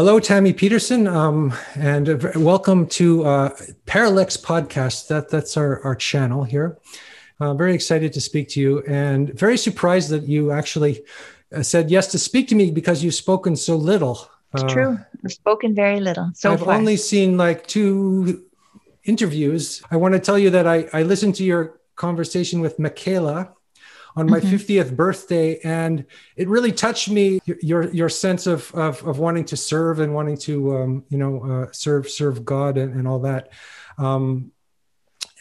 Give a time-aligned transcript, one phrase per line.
[0.00, 3.50] Hello, Tammy Peterson, um, and uh, welcome to uh,
[3.84, 5.08] Parallax Podcast.
[5.08, 6.78] That that's our our channel here.
[7.38, 11.02] Uh, very excited to speak to you, and very surprised that you actually
[11.54, 14.26] uh, said yes to speak to me because you've spoken so little.
[14.54, 14.98] It's uh, true.
[15.22, 16.30] I've spoken very little.
[16.32, 16.76] So I've far.
[16.76, 18.46] only seen like two
[19.04, 19.82] interviews.
[19.90, 23.52] I want to tell you that I I listened to your conversation with Michaela
[24.20, 24.54] on my mm-hmm.
[24.54, 26.04] 50th birthday and
[26.36, 30.36] it really touched me your your sense of of, of wanting to serve and wanting
[30.36, 33.50] to um, you know uh, serve serve god and, and all that
[33.98, 34.52] um,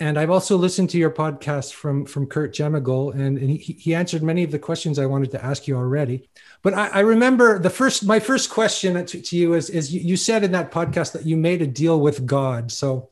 [0.02, 3.94] and I've also listened to your podcast from from Curt Jaimungal, and, and he, he
[3.94, 6.30] answered many of the questions I wanted to ask you already.
[6.62, 10.00] But I, I remember the first my first question to, to you is is you,
[10.00, 12.72] you, said in that podcast that you made a deal with God.
[12.72, 13.10] So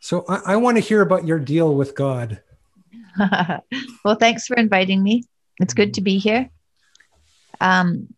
[0.00, 2.42] so I, I want to hear about your deal with God.
[4.04, 5.24] well, thanks for inviting me.
[5.60, 6.50] It's good to be here.
[7.60, 8.08] Um,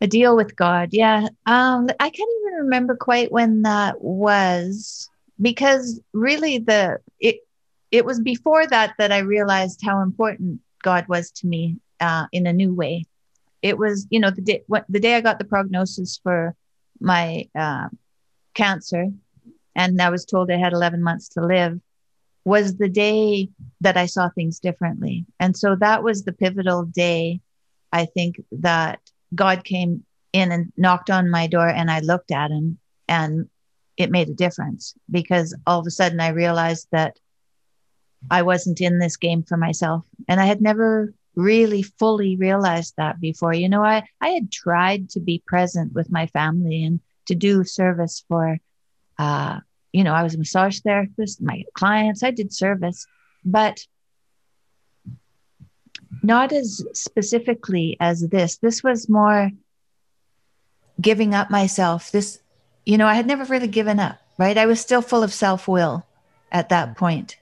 [0.00, 0.90] a deal with God.
[0.92, 1.28] Yeah.
[1.46, 5.08] Um, I can't even remember quite when that was
[5.40, 7.38] because really the it
[7.90, 12.46] it was before that that I realized how important God was to me uh, in
[12.46, 13.04] a new way.
[13.62, 16.54] It was, you know, the day what, the day I got the prognosis for
[17.00, 17.88] my uh,
[18.54, 19.06] cancer,
[19.74, 21.80] and I was told I had 11 months to live
[22.46, 23.48] was the day
[23.80, 25.26] that I saw things differently.
[25.40, 27.40] And so that was the pivotal day,
[27.92, 29.00] I think, that
[29.34, 33.48] God came in and knocked on my door and I looked at him and
[33.96, 37.18] it made a difference because all of a sudden I realized that
[38.30, 40.06] I wasn't in this game for myself.
[40.28, 43.54] And I had never really fully realized that before.
[43.54, 47.64] You know, I, I had tried to be present with my family and to do
[47.64, 48.58] service for
[49.18, 49.58] uh,
[49.96, 53.06] you know, I was a massage therapist, my clients, I did service,
[53.46, 53.80] but
[56.22, 58.58] not as specifically as this.
[58.58, 59.50] This was more
[61.00, 62.12] giving up myself.
[62.12, 62.40] This,
[62.84, 64.58] you know, I had never really given up, right?
[64.58, 66.04] I was still full of self will
[66.52, 67.38] at that point.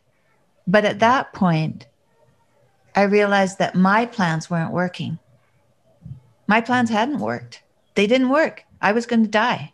[0.64, 1.88] But at that point,
[2.94, 5.18] I realized that my plans weren't working.
[6.46, 7.64] My plans hadn't worked.
[7.96, 8.62] They didn't work.
[8.80, 9.72] I was going to die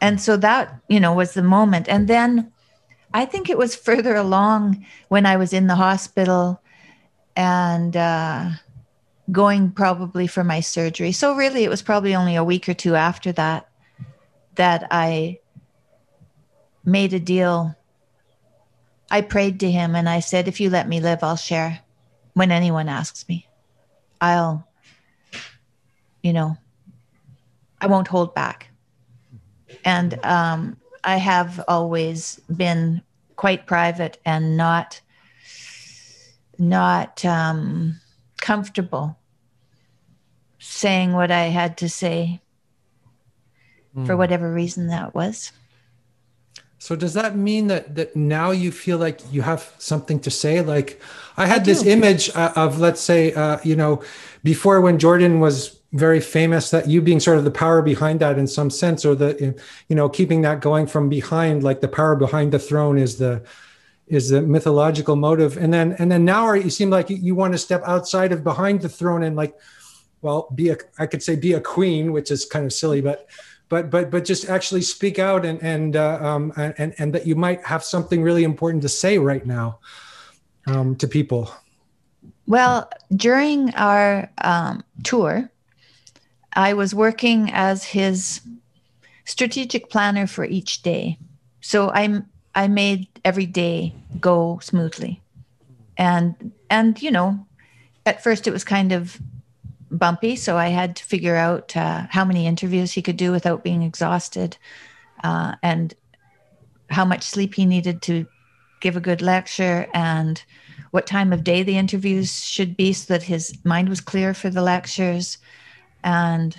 [0.00, 1.88] and so that you know was the moment.
[1.88, 2.52] And then
[3.14, 6.60] i think it was further along when i was in the hospital
[7.36, 8.50] and uh,
[9.30, 11.12] going probably for my surgery.
[11.12, 13.68] So really it was probably only a week or two after that
[14.54, 15.38] that i
[16.84, 17.74] made a deal.
[19.10, 21.80] I prayed to him and i said if you let me live i'll share
[22.34, 23.46] when anyone asks me.
[24.20, 24.66] I'll
[26.22, 26.56] you know
[27.80, 28.70] i won't hold back
[29.86, 33.00] and um, I have always been
[33.36, 35.00] quite private and not
[36.58, 38.00] not um,
[38.40, 39.16] comfortable
[40.58, 42.40] saying what I had to say
[43.96, 44.06] mm.
[44.06, 44.18] for hmm.
[44.18, 45.52] whatever reason that was.
[46.78, 50.62] So does that mean that that now you feel like you have something to say?
[50.62, 51.00] Like
[51.36, 54.02] I had I this image uh, of let's say uh, you know
[54.42, 58.38] before when Jordan was very famous that you being sort of the power behind that
[58.38, 59.54] in some sense or the
[59.88, 63.42] you know keeping that going from behind like the power behind the throne is the
[64.06, 65.56] is the mythological motive.
[65.56, 68.80] And then and then now you seem like you, want to step outside of behind
[68.80, 69.54] the throne and like
[70.22, 73.28] well be a i could say be a queen which is kind of silly but
[73.68, 77.36] but but but just actually speak out and and uh, um and and that you
[77.36, 79.78] might have something really important to say right now
[80.66, 81.52] um to people.
[82.46, 85.50] Well during our um, tour
[86.56, 88.40] I was working as his
[89.26, 91.18] strategic planner for each day.
[91.60, 92.22] So I
[92.54, 95.20] I made every day go smoothly.
[95.98, 97.46] And and you know,
[98.06, 99.20] at first it was kind of
[99.90, 103.62] bumpy, so I had to figure out uh, how many interviews he could do without
[103.62, 104.56] being exhausted,
[105.22, 105.94] uh, and
[106.88, 108.26] how much sleep he needed to
[108.80, 110.42] give a good lecture, and
[110.90, 114.50] what time of day the interviews should be, so that his mind was clear for
[114.50, 115.38] the lectures
[116.06, 116.56] and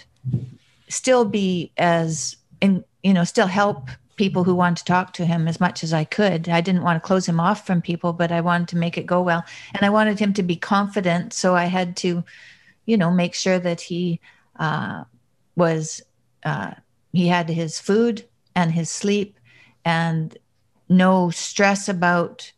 [0.90, 5.48] still be as in you know still help people who want to talk to him
[5.48, 6.50] as much as I could.
[6.50, 9.06] I didn't want to close him off from people, but I wanted to make it
[9.06, 9.46] go well.
[9.76, 11.34] And I wanted him to be confident.
[11.34, 12.24] So I had to,
[12.88, 14.20] you know, make sure that he
[14.56, 15.04] uh,
[15.56, 16.02] was,
[16.44, 16.72] uh,
[17.14, 19.40] he had his food and his sleep
[19.86, 20.36] and
[20.90, 22.52] no stress about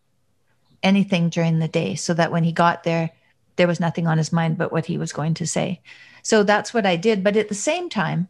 [0.81, 3.09] anything during the day so that when he got there,
[3.57, 5.81] there was nothing on his mind but what he was going to say.
[6.21, 7.23] So that's what I did.
[7.23, 8.27] But at the same time,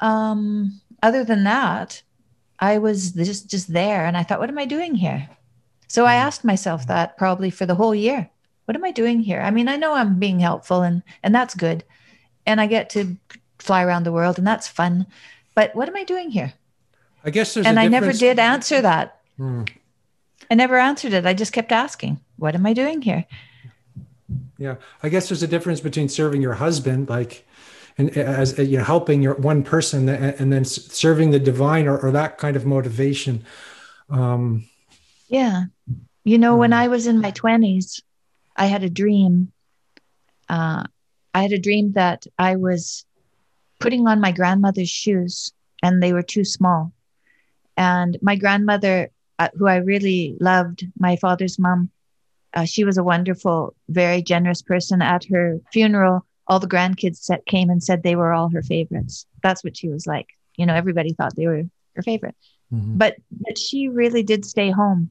[0.00, 2.02] um, other than that,
[2.58, 5.28] I was just just there, and I thought, what am I doing here?
[5.88, 6.20] So I mm.
[6.20, 8.30] asked myself that probably for the whole year.
[8.64, 9.40] What am I doing here?
[9.40, 11.84] I mean, I know I'm being helpful, and and that's good,
[12.46, 13.16] and I get to
[13.58, 15.06] fly around the world, and that's fun.
[15.54, 16.54] But what am I doing here?
[17.24, 19.20] I guess there's and I never did answer that.
[19.36, 19.64] Hmm.
[20.50, 21.26] I never answered it.
[21.26, 23.24] I just kept asking, "What am I doing here?"
[24.58, 27.46] Yeah, I guess there's a difference between serving your husband, like,
[27.98, 32.10] and as you know, helping your one person, and then serving the divine, or, or
[32.10, 33.44] that kind of motivation.
[34.08, 34.68] Um,
[35.28, 35.64] yeah,
[36.24, 36.78] you know, when hmm.
[36.78, 38.02] I was in my twenties,
[38.56, 39.52] I had a dream.
[40.48, 40.84] Uh,
[41.34, 43.04] I had a dream that I was
[43.78, 46.92] putting on my grandmother's shoes, and they were too small
[47.76, 51.90] and my grandmother, uh, who I really loved, my father's mom,
[52.56, 55.02] uh, she was a wonderful, very generous person.
[55.02, 59.26] At her funeral, all the grandkids set, came and said they were all her favorites.
[59.42, 60.26] That's what she was like.
[60.56, 61.64] You know, everybody thought they were
[61.94, 62.34] her favorite.
[62.72, 62.96] Mm-hmm.
[62.96, 65.10] But but she really did stay home,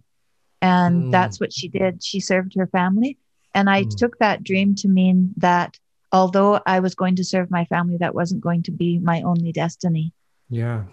[0.62, 1.12] and mm.
[1.12, 2.04] that's what she did.
[2.04, 3.18] She served her family,
[3.54, 3.96] and I mm.
[3.96, 5.80] took that dream to mean that
[6.12, 9.52] although I was going to serve my family, that wasn't going to be my only
[9.52, 10.14] destiny.
[10.50, 10.86] Yeah,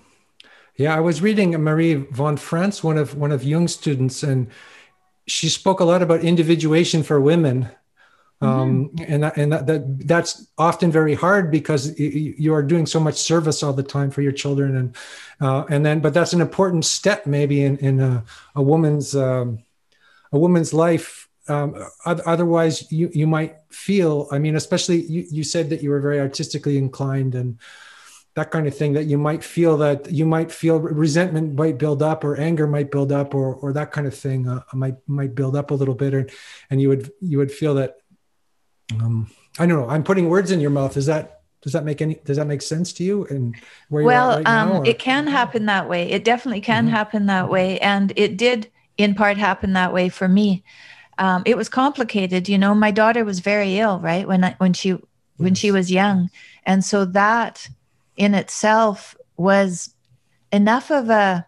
[0.77, 4.49] yeah, I was reading Marie von Franz, one of one of Jung's students, and
[5.27, 7.69] she spoke a lot about individuation for women.
[8.41, 9.13] Um, mm-hmm.
[9.13, 13.15] and that, and that, that, that's often very hard because you are doing so much
[13.15, 14.97] service all the time for your children and
[15.41, 18.25] uh, and then but that's an important step maybe in in a,
[18.57, 19.63] a woman's um,
[20.33, 25.71] a woman's life um, otherwise you you might feel i mean especially you, you said
[25.71, 27.61] that you were very artistically inclined and
[28.35, 32.03] that kind of thing that you might feel that you might feel resentment might build
[32.03, 35.35] up or anger might build up or or that kind of thing uh, might might
[35.35, 36.15] build up a little bit.
[36.15, 36.27] Or,
[36.71, 37.97] and you would you would feel that
[39.01, 40.97] um, I don't know I'm putting words in your mouth.
[40.97, 43.27] Is that does that make any does that make sense to you?
[43.27, 43.55] And
[43.91, 46.11] where you well right um, now, it can happen that way.
[46.11, 46.95] It definitely can mm-hmm.
[46.95, 47.79] happen that way.
[47.81, 50.65] And it did in part happen that way for me.
[51.19, 52.49] Um, it was complicated.
[52.49, 54.99] You know my daughter was very ill right when I, when she
[55.37, 56.31] when she was young.
[56.65, 57.69] And so that
[58.23, 59.95] in itself was
[60.53, 61.47] enough of a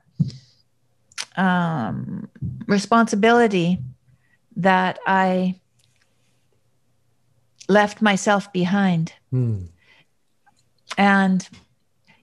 [1.37, 2.29] um,
[2.67, 3.79] responsibility
[4.56, 5.61] that I
[7.69, 9.12] left myself behind.
[9.32, 9.69] Mm.
[10.99, 11.49] And,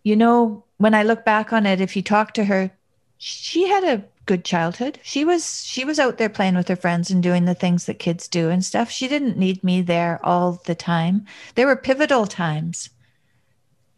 [0.04, 2.72] you know, when I look back on it, if you talk to her,
[3.18, 5.00] she had a good childhood.
[5.04, 8.00] She was she was out there playing with her friends and doing the things that
[8.00, 8.90] kids do and stuff.
[8.90, 11.26] She didn't need me there all the time.
[11.56, 12.90] There were pivotal times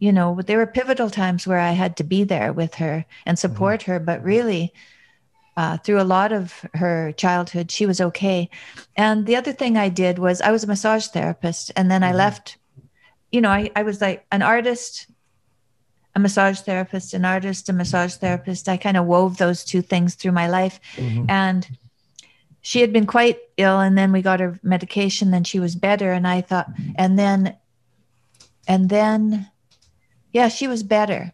[0.04, 3.38] you know, there were pivotal times where I had to be there with her and
[3.38, 3.40] mm-hmm.
[3.40, 3.92] support mm-hmm.
[3.92, 4.74] her, but really,
[5.56, 8.50] uh, through a lot of her childhood, she was okay.
[8.96, 12.12] And the other thing I did was I was a massage therapist, and then mm-hmm.
[12.12, 12.58] I left.
[13.32, 15.06] You know, I, I was like an artist,
[16.14, 18.68] a massage therapist, an artist, a massage therapist.
[18.68, 20.80] I kind of wove those two things through my life.
[20.96, 21.30] Mm-hmm.
[21.30, 21.78] And
[22.60, 26.12] she had been quite ill, and then we got her medication, then she was better.
[26.12, 27.56] And I thought, and then,
[28.68, 29.48] and then
[30.34, 31.32] yeah, she was better.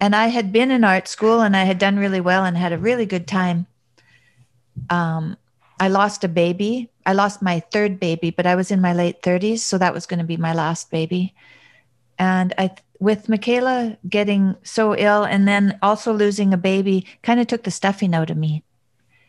[0.00, 2.72] And I had been in art school and I had done really well and had
[2.72, 3.66] a really good time.
[4.88, 5.36] Um,
[5.80, 6.88] I lost a baby.
[7.04, 10.06] I lost my third baby, but I was in my late 30s, so that was
[10.06, 11.34] going to be my last baby.
[12.18, 12.70] And I,
[13.00, 17.70] with Michaela getting so ill and then also losing a baby, kind of took the
[17.70, 18.62] stuffing out of me.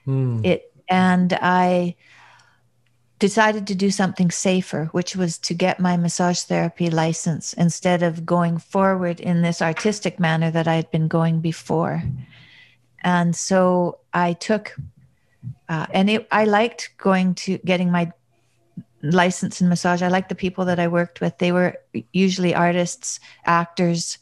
[0.06, 0.46] Mm.
[0.46, 1.96] It and I
[3.20, 8.26] decided to do something safer, which was to get my massage therapy license instead of
[8.26, 12.04] going forward in this artistic manner that I had been going before.
[13.04, 14.76] And so I took,
[15.70, 18.12] uh, and it, I liked going to getting my
[19.02, 20.02] license in massage.
[20.02, 21.38] I liked the people that I worked with.
[21.38, 21.78] They were
[22.14, 24.18] usually artists, actors.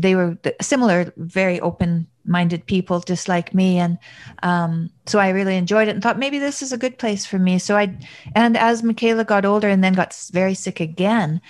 [0.00, 3.96] They were similar, very open minded people just like me and
[4.42, 7.38] um, so i really enjoyed it and thought maybe this is a good place for
[7.38, 7.58] me.
[7.58, 7.96] So i
[8.34, 11.40] and as michaela got older and then got very sick again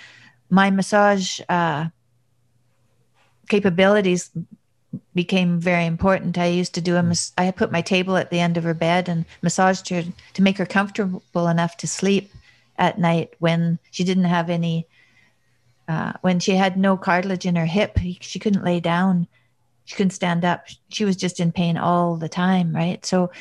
[0.49, 1.89] my massage uh,
[3.49, 4.31] capabilities
[5.13, 6.37] became very important.
[6.37, 8.73] I used to do a mas- i put my table at the end of her
[8.73, 10.03] bed and massaged her
[10.33, 12.31] to make her comfortable enough to sleep
[12.77, 14.87] at night when she didn't have any
[15.89, 19.27] uh, when she had no cartilage in her hip she couldn't lay down.
[19.85, 20.67] She couldn't stand up.
[20.89, 23.03] She was just in pain all the time right?
[23.05, 23.31] So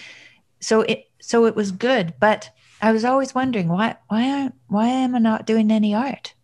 [0.61, 2.15] so it so it was good.
[2.19, 2.51] But
[2.81, 6.35] i was always wondering why why why am i not doing any art?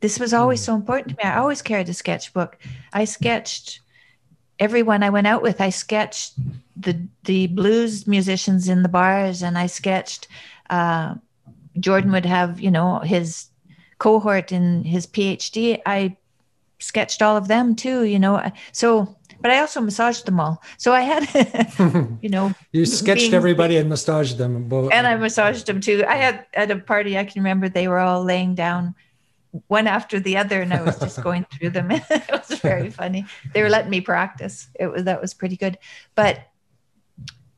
[0.00, 0.66] This was always hmm.
[0.66, 1.30] so important to me.
[1.30, 2.58] I always carried a sketchbook.
[2.92, 3.80] I sketched
[4.58, 5.60] everyone i went out with.
[5.60, 6.34] I sketched
[6.76, 10.28] the the blues musicians in the bars and i sketched
[10.70, 11.14] uh,
[11.78, 13.49] jordan would have you know his
[14.00, 16.16] cohort in his phd i
[16.80, 18.42] sketched all of them too you know
[18.72, 20.62] so but I also massaged them all.
[20.76, 21.68] So I had,
[22.22, 24.68] you know, you sketched being, everybody and massaged them.
[24.68, 24.92] Both.
[24.92, 26.04] And I massaged them too.
[26.06, 28.94] I had at a party, I can remember they were all laying down
[29.66, 31.90] one after the other, and I was just going through them.
[31.90, 33.26] it was very funny.
[33.52, 34.68] They were letting me practice.
[34.78, 35.78] It was that was pretty good,
[36.14, 36.40] but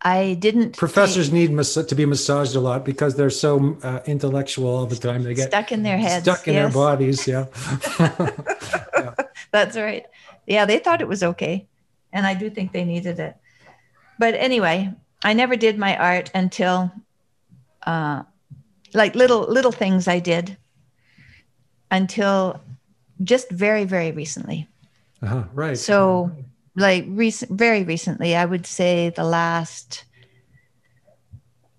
[0.03, 0.77] I didn't.
[0.77, 4.97] Professors need mas- to be massaged a lot because they're so uh, intellectual all the
[4.97, 5.23] time.
[5.23, 6.63] They get stuck in their heads, stuck in yes.
[6.63, 7.27] their bodies.
[7.27, 7.47] Yeah.
[8.01, 9.15] yeah.
[9.53, 10.05] That's right.
[10.47, 11.69] Yeah, they thought it was okay,
[12.13, 13.37] and I do think they needed it.
[14.19, 14.93] But anyway,
[15.23, 16.91] I never did my art until,
[17.87, 18.25] uh,
[18.93, 20.57] like little little things I did
[21.93, 22.61] until
[23.23, 24.67] just very very recently.
[25.23, 25.79] Uh-huh, right.
[25.79, 26.33] So
[26.77, 30.05] like recent very recently i would say the last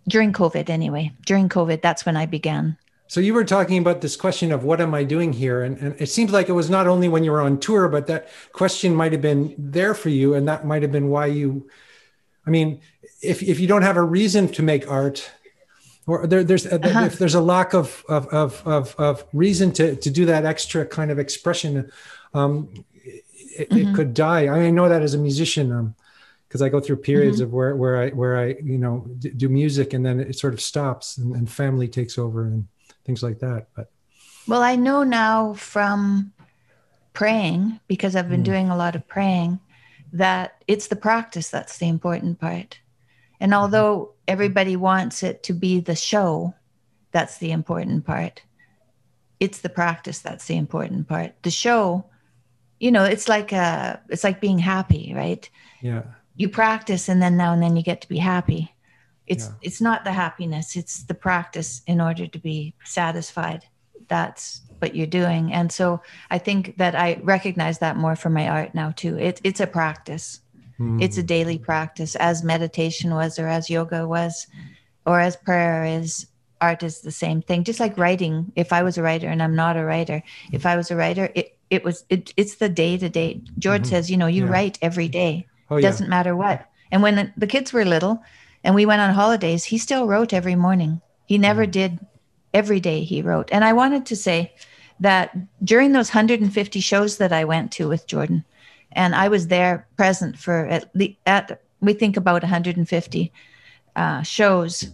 [0.07, 4.15] during covid anyway during covid that's when i began so you were talking about this
[4.15, 6.87] question of what am i doing here and, and it seems like it was not
[6.87, 10.33] only when you were on tour but that question might have been there for you
[10.35, 11.67] and that might have been why you
[12.45, 12.79] i mean
[13.21, 15.31] if, if you don't have a reason to make art
[16.05, 17.05] or there, there's uh-huh.
[17.05, 20.85] if there's a lack of of, of of of reason to to do that extra
[20.85, 21.89] kind of expression
[22.33, 22.69] um,
[23.57, 23.89] it, mm-hmm.
[23.89, 24.47] it could die.
[24.47, 25.95] I, know that as a musician,
[26.47, 27.45] because um, I go through periods mm-hmm.
[27.45, 30.53] of where where I where I you know d- do music and then it sort
[30.53, 32.67] of stops and, and family takes over and
[33.05, 33.67] things like that.
[33.75, 33.91] But
[34.47, 36.33] well, I know now from
[37.13, 38.45] praying because I've been mm.
[38.45, 39.59] doing a lot of praying
[40.11, 42.79] that it's the practice that's the important part.
[43.39, 43.61] And mm-hmm.
[43.61, 46.53] although everybody wants it to be the show,
[47.11, 48.41] that's the important part.
[49.39, 51.35] It's the practice that's the important part.
[51.43, 52.05] The show
[52.83, 55.49] you know it's like uh it's like being happy right?
[55.81, 56.03] Yeah.
[56.35, 58.75] You practice and then now and then you get to be happy.
[59.25, 59.53] It's yeah.
[59.61, 63.63] it's not the happiness it's the practice in order to be satisfied.
[64.09, 65.53] That's what you're doing.
[65.53, 69.17] And so i think that i recognize that more for my art now too.
[69.17, 70.41] It, it's a practice.
[70.79, 71.01] Mm.
[71.01, 74.47] it's a daily practice as meditation was or as yoga was
[75.05, 76.27] or as prayer is
[76.59, 77.63] art is the same thing.
[77.63, 80.21] Just like writing if i was a writer and i'm not a writer
[80.51, 83.81] if i was a writer it, it was it, it's the day to day george
[83.81, 83.89] mm-hmm.
[83.89, 84.51] says you know you yeah.
[84.51, 86.09] write every day oh, doesn't yeah.
[86.09, 88.21] matter what and when the, the, kids were little
[88.63, 91.71] and we went on holidays he still wrote every morning he never mm-hmm.
[91.71, 91.99] did
[92.53, 94.53] every day he wrote and i wanted to say
[94.99, 98.45] that during those 150 shows that i went to with jordan
[98.91, 103.33] and i was there present for at least at we think about 150
[103.95, 104.91] uh, shows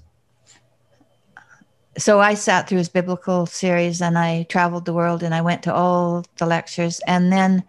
[1.99, 5.63] so I sat through his biblical series and I traveled the world and I went
[5.63, 6.99] to all the lectures.
[7.05, 7.63] And then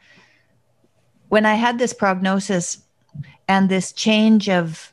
[1.28, 2.82] when I had this prognosis
[3.48, 4.92] and this change of,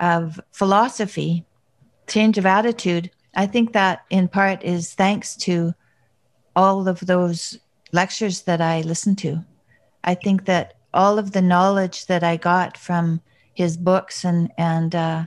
[0.00, 1.44] of philosophy,
[2.08, 5.74] change of attitude, I think that in part is thanks to
[6.56, 7.58] all of those
[7.92, 9.44] lectures that I listened to.
[10.02, 13.20] I think that all of the knowledge that I got from
[13.54, 15.26] his books and, and, uh,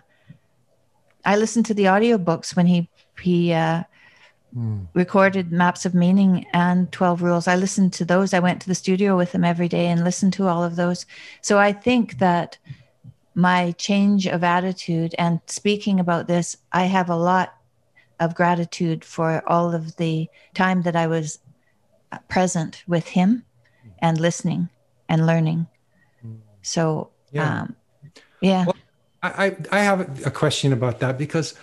[1.25, 2.89] I listened to the audiobooks when he
[3.23, 3.83] he uh,
[4.55, 4.87] mm.
[4.93, 7.47] recorded Maps of Meaning and 12 Rules.
[7.47, 8.33] I listened to those.
[8.33, 11.05] I went to the studio with him every day and listened to all of those.
[11.41, 12.57] So I think that
[13.35, 17.55] my change of attitude and speaking about this, I have a lot
[18.19, 21.39] of gratitude for all of the time that I was
[22.27, 23.43] present with him
[23.99, 24.69] and listening
[25.09, 25.67] and learning.
[26.21, 26.35] Hmm.
[26.61, 27.61] So, yeah.
[27.61, 27.75] Um,
[28.41, 28.65] yeah.
[28.65, 28.75] Well,
[29.23, 31.55] I, I have a question about that because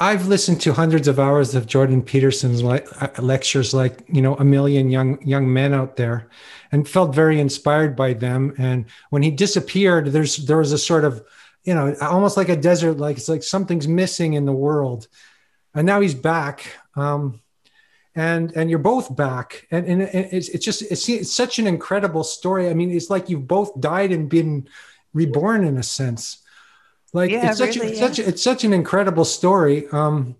[0.00, 4.36] I've listened to hundreds of hours of Jordan Peterson's le- uh, lectures, like you know,
[4.36, 6.28] a million young young men out there,
[6.70, 8.54] and felt very inspired by them.
[8.58, 11.24] And when he disappeared, there's there was a sort of,
[11.64, 15.08] you know, almost like a desert, like it's like something's missing in the world.
[15.74, 17.40] And now he's back, um,
[18.14, 22.22] and and you're both back, and and it's it's just it's, it's such an incredible
[22.22, 22.70] story.
[22.70, 24.68] I mean, it's like you've both died and been
[25.12, 26.44] reborn in a sense
[27.12, 28.06] like yeah, it's such really, a, yeah.
[28.06, 29.88] such it's such an incredible story.
[29.88, 30.36] Um,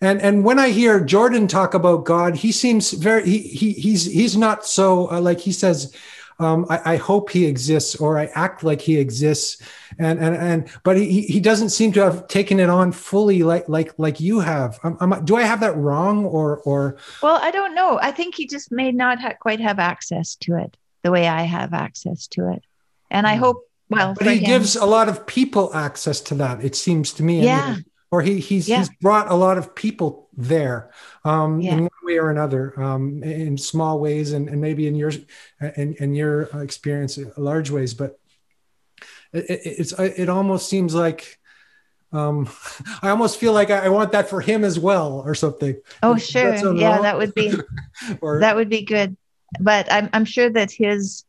[0.00, 4.04] and and when I hear Jordan talk about God, he seems very he, he he's
[4.04, 5.94] he's not so uh, like he says.
[6.40, 9.62] Um, I, I, hope he exists, or I act like he exists,
[10.00, 10.68] and and and.
[10.82, 14.40] But he he doesn't seem to have taken it on fully, like like like you
[14.40, 14.80] have.
[14.82, 16.96] Um, do I have that wrong, or or?
[17.22, 18.00] Well, I don't know.
[18.02, 21.42] I think he just may not ha- quite have access to it the way I
[21.42, 22.64] have access to it,
[23.12, 23.42] and I hmm.
[23.44, 24.44] hope well, but he him.
[24.44, 26.64] gives a lot of people access to that.
[26.64, 27.44] It seems to me.
[27.44, 27.76] Yeah.
[28.10, 28.78] or he he's yeah.
[28.78, 30.90] he's brought a lot of people there
[31.24, 31.72] um, yeah.
[31.72, 35.12] in one way or another, um, in small ways, and, and maybe in your
[35.76, 37.94] in, in your experience, large ways.
[37.94, 38.18] But
[39.32, 41.38] it, it's it almost seems like
[42.14, 42.48] um,
[43.02, 45.76] I almost feel like I, want that for him as well, or something.
[46.02, 47.52] Oh, sure, yeah, that would be
[48.20, 49.16] or, that would be good.
[49.60, 51.24] But I'm I'm sure that his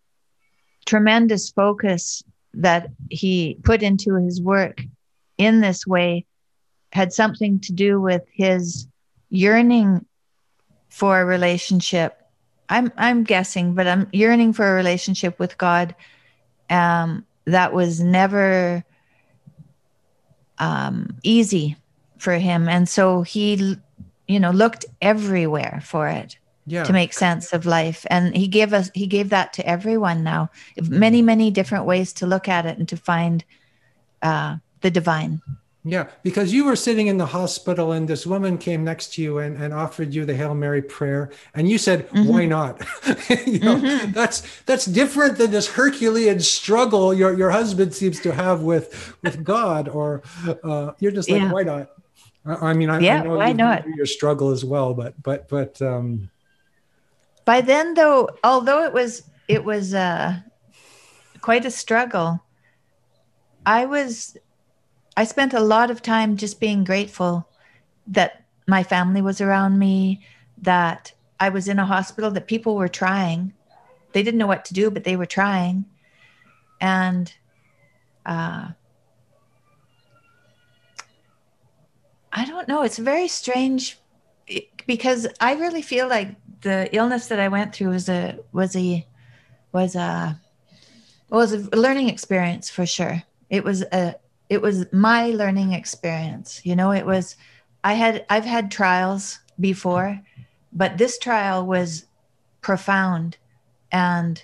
[0.85, 2.24] tremendous focus
[2.55, 4.81] that he put into his work
[5.38, 6.25] in this way
[6.91, 8.88] had something to do with his
[9.29, 10.05] yearning
[10.89, 12.21] for a relationship.
[12.69, 15.93] I'm I'm guessing, but I'm yearning for a relationship with God.
[16.69, 18.83] Um, that was never
[20.57, 21.75] um, easy
[22.17, 23.77] for him, and so he,
[24.27, 26.84] you know, looked everywhere for it yeah.
[26.84, 30.50] to make sense of life, and he gave us he gave that to everyone now.
[30.81, 33.43] Many many different ways to look at it and to find
[34.22, 35.41] uh, the divine.
[35.88, 39.38] Yeah, because you were sitting in the hospital and this woman came next to you
[39.38, 42.27] and, and offered you the Hail Mary prayer, and you said, mm-hmm.
[42.27, 42.79] "Why not?"
[43.45, 44.12] you know, mm-hmm.
[44.12, 49.43] that's that's different than this Herculean struggle your your husband seems to have with with
[49.43, 50.24] God, or
[50.63, 51.51] uh, you're just like, yeah.
[51.51, 51.91] "Why not?"
[52.48, 53.86] I, I mean, I, yeah, I know why not?
[53.88, 56.31] your struggle as well, but but but um,
[57.45, 60.39] by then, though, although it was it was uh,
[61.41, 62.43] quite a struggle,
[63.65, 64.35] I was
[65.15, 67.47] I spent a lot of time just being grateful
[68.07, 70.25] that my family was around me,
[70.61, 73.53] that I was in a hospital, that people were trying.
[74.13, 75.85] They didn't know what to do, but they were trying.
[76.81, 77.31] And
[78.25, 78.69] uh,
[82.31, 82.81] I don't know.
[82.81, 83.99] It's very strange
[84.85, 86.35] because I really feel like
[86.65, 89.05] the illness that I went through was a was a
[89.72, 90.41] was a
[91.29, 93.24] was a learning experience for sure.
[93.50, 94.15] It was a
[94.50, 97.36] it was my learning experience you know it was
[97.84, 100.19] i had i've had trials before
[100.74, 102.05] but this trial was
[102.62, 103.38] profound
[103.91, 104.43] and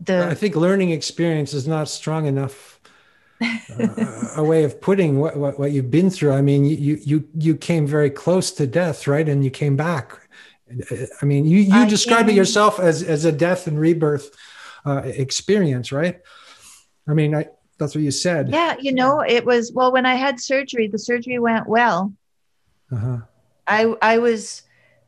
[0.00, 2.80] the i think learning experience is not strong enough
[3.42, 7.28] uh, a way of putting what, what, what you've been through i mean you you
[7.38, 10.18] you came very close to death right and you came back
[11.20, 14.30] i mean you you describe it yourself as as a death and rebirth
[14.86, 16.20] uh, experience right
[17.06, 17.46] i mean i
[17.78, 18.50] that's what you said.
[18.50, 20.88] Yeah, you know, it was well when I had surgery.
[20.88, 22.12] The surgery went well.
[22.92, 23.18] Uh-huh.
[23.66, 24.62] I I was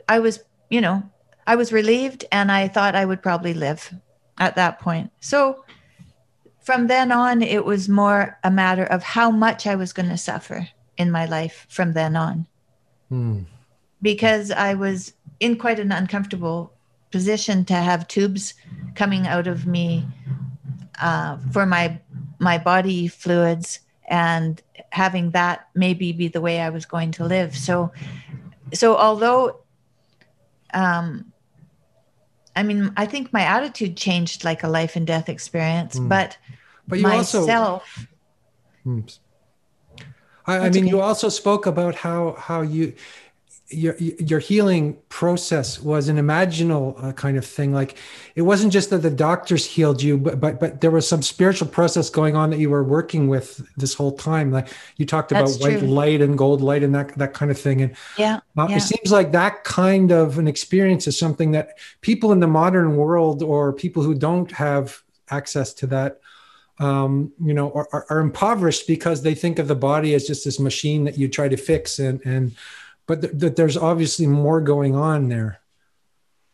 [0.08, 1.02] I was you know
[1.46, 3.92] I was relieved, and I thought I would probably live
[4.38, 5.10] at that point.
[5.20, 5.64] So
[6.60, 10.18] from then on, it was more a matter of how much I was going to
[10.18, 12.46] suffer in my life from then on,
[13.08, 13.42] hmm.
[14.02, 16.72] because I was in quite an uncomfortable
[17.10, 18.54] position to have tubes
[18.94, 20.06] coming out of me
[21.00, 21.98] uh, for my
[22.38, 27.56] my body fluids and having that maybe be the way I was going to live.
[27.56, 27.92] So,
[28.72, 29.60] so although,
[30.72, 31.32] um,
[32.54, 36.08] I mean, I think my attitude changed like a life and death experience, mm.
[36.08, 36.38] but,
[36.86, 37.82] but you myself, also,
[38.84, 39.00] hmm.
[40.46, 40.88] I, I mean, okay.
[40.88, 42.94] you also spoke about how, how you,
[43.68, 47.72] your your healing process was an imaginal uh, kind of thing.
[47.72, 47.96] Like
[48.36, 51.66] it wasn't just that the doctors healed you but but but there was some spiritual
[51.66, 54.52] process going on that you were working with this whole time.
[54.52, 55.88] Like you talked about That's white true.
[55.88, 57.82] light and gold light and that that kind of thing.
[57.82, 61.78] And yeah, uh, yeah, it seems like that kind of an experience is something that
[62.02, 66.20] people in the modern world or people who don't have access to that
[66.78, 70.60] um, you know, are, are, impoverished because they think of the body as just this
[70.60, 72.54] machine that you try to fix and and
[73.06, 75.60] but th- that there's obviously more going on there.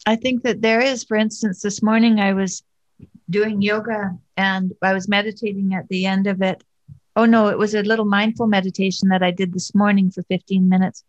[0.06, 1.04] I think that there is.
[1.04, 2.62] For instance, this morning I was
[3.30, 6.62] doing yoga and I was meditating at the end of it.
[7.14, 10.68] Oh no, it was a little mindful meditation that I did this morning for 15
[10.68, 11.04] minutes.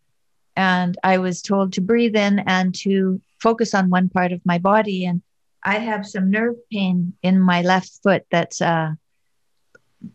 [0.55, 4.59] And I was told to breathe in and to focus on one part of my
[4.59, 5.05] body.
[5.05, 5.21] And
[5.63, 8.91] I have some nerve pain in my left foot that's uh,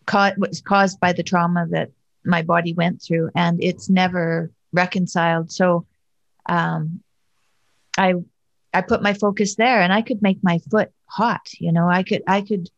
[0.06, 1.90] ca- was caused by the trauma that
[2.24, 3.30] my body went through.
[3.34, 5.50] And it's never reconciled.
[5.52, 5.86] So
[6.46, 7.02] um,
[7.96, 8.14] I
[8.72, 11.48] I put my focus there, and I could make my foot hot.
[11.58, 12.68] You know, I could I could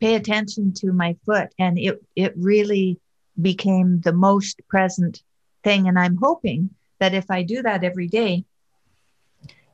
[0.00, 3.00] pay attention to my foot, and it it really
[3.40, 5.22] became the most present
[5.62, 5.88] thing.
[5.88, 8.44] And I'm hoping that if I do that every day,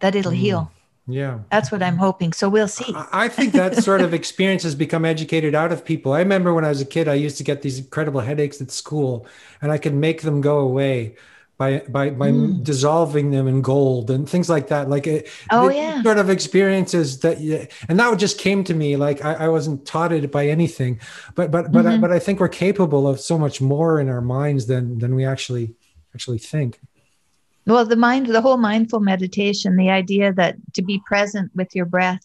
[0.00, 0.36] that it'll mm.
[0.36, 0.72] heal.
[1.06, 1.40] Yeah.
[1.50, 2.32] That's what I'm hoping.
[2.32, 2.94] So we'll see.
[3.12, 6.12] I think that sort of experience has become educated out of people.
[6.12, 8.70] I remember when I was a kid, I used to get these incredible headaches at
[8.70, 9.26] school
[9.60, 11.16] and I could make them go away
[11.62, 12.64] by by by mm.
[12.64, 17.20] dissolving them in gold and things like that like it, oh yeah sort of experiences
[17.20, 17.38] that
[17.88, 20.98] and that just came to me like I, I wasn't taught it by anything
[21.36, 21.98] but but but mm-hmm.
[21.98, 25.14] I, but I think we're capable of so much more in our minds than than
[25.14, 25.74] we actually
[26.14, 26.80] actually think
[27.66, 31.86] well the mind the whole mindful meditation the idea that to be present with your
[31.86, 32.24] breath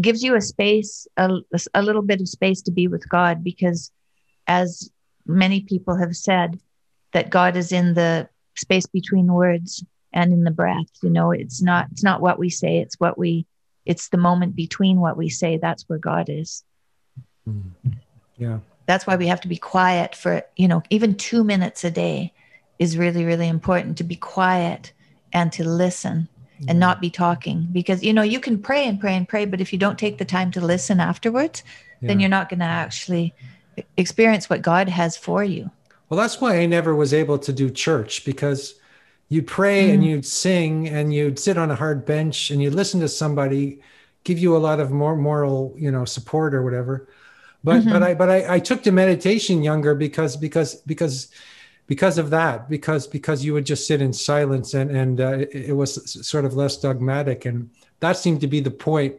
[0.00, 1.28] gives you a space a,
[1.74, 3.90] a little bit of space to be with god because
[4.46, 4.90] as
[5.26, 6.60] many people have said
[7.16, 10.90] that God is in the space between words and in the breath.
[11.02, 13.46] You know, it's not it's not what we say, it's what we
[13.84, 15.58] it's the moment between what we say.
[15.58, 16.64] That's where God is.
[17.48, 17.70] Mm.
[18.36, 18.58] Yeah.
[18.86, 22.32] That's why we have to be quiet for, you know, even two minutes a day
[22.78, 24.92] is really, really important to be quiet
[25.32, 26.28] and to listen
[26.68, 29.60] and not be talking because you know you can pray and pray and pray but
[29.60, 31.62] if you don't take the time to listen afterwards
[32.00, 32.08] yeah.
[32.08, 33.34] then you're not going to actually
[33.98, 35.70] experience what god has for you
[36.08, 38.74] well that's why i never was able to do church because
[39.28, 39.94] you'd pray mm.
[39.94, 43.80] and you'd sing and you'd sit on a hard bench and you'd listen to somebody
[44.24, 47.08] give you a lot of more moral you know support or whatever
[47.64, 47.90] but mm-hmm.
[47.90, 51.28] but i but I, I took to meditation younger because because because
[51.86, 55.54] because of that because because you would just sit in silence and and uh, it,
[55.54, 59.16] it, was sort of less dogmatic and that seemed to be the point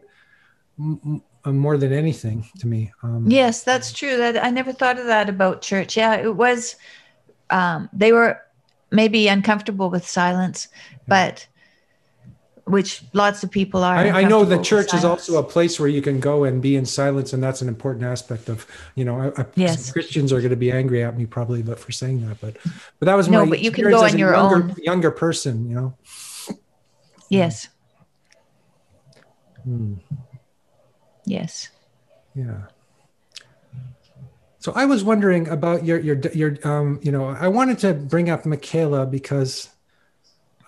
[0.78, 1.22] m-
[1.56, 5.28] more than anything to me um, yes that's true that i never thought of that
[5.28, 6.76] about church yeah it was
[7.50, 8.40] um, they were
[8.90, 10.98] maybe uncomfortable with silence yeah.
[11.06, 11.46] but
[12.68, 13.96] which lots of people are.
[13.96, 16.76] I, I know the church is also a place where you can go and be
[16.76, 19.32] in silence, and that's an important aspect of you know.
[19.36, 19.90] I, yes.
[19.90, 22.56] Christians are going to be angry at me probably, but for saying that, but
[22.98, 25.74] but that was no, but you can go on your younger, own younger person, you
[25.74, 25.96] know.
[27.28, 27.68] Yes.
[29.64, 29.94] Hmm.
[31.28, 31.68] Yes.
[32.34, 32.62] Yeah.
[34.60, 38.28] So I was wondering about your your your um you know I wanted to bring
[38.28, 39.68] up Michaela because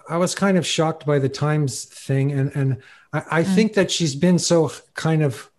[0.09, 2.79] I was kind of shocked by the Times thing, and and
[3.13, 3.55] I, I mm.
[3.55, 5.51] think that she's been so kind of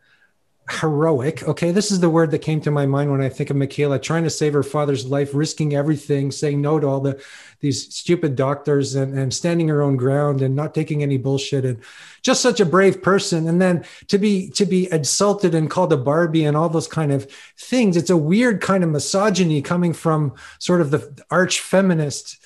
[0.71, 1.43] heroic.
[1.43, 3.99] Okay, this is the word that came to my mind when I think of Michaela
[3.99, 7.21] trying to save her father's life, risking everything, saying no to all the
[7.59, 11.81] these stupid doctors, and and standing her own ground and not taking any bullshit, and
[12.21, 13.47] just such a brave person.
[13.47, 17.11] And then to be to be insulted and called a Barbie and all those kind
[17.11, 17.97] of things.
[17.97, 22.37] It's a weird kind of misogyny coming from sort of the arch feminist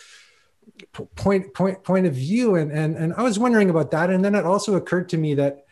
[1.15, 4.35] point point point of view and and and I was wondering about that and then
[4.35, 5.64] it also occurred to me that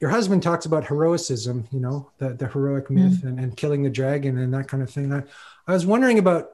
[0.00, 2.96] your husband talks about heroicism you know the the heroic mm.
[2.96, 3.28] myth mm.
[3.28, 5.22] and, and killing the dragon and that kind of thing I,
[5.66, 6.52] I was wondering about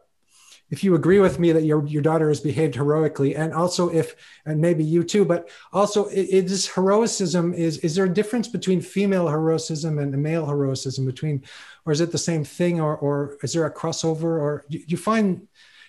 [0.68, 4.16] if you agree with me that your your daughter has behaved heroically and also if
[4.44, 9.28] and maybe you too but also is heroicism is is there a difference between female
[9.28, 11.42] heroicism and male heroicism between
[11.84, 14.96] or is it the same thing or or is there a crossover or you, you
[14.96, 15.46] find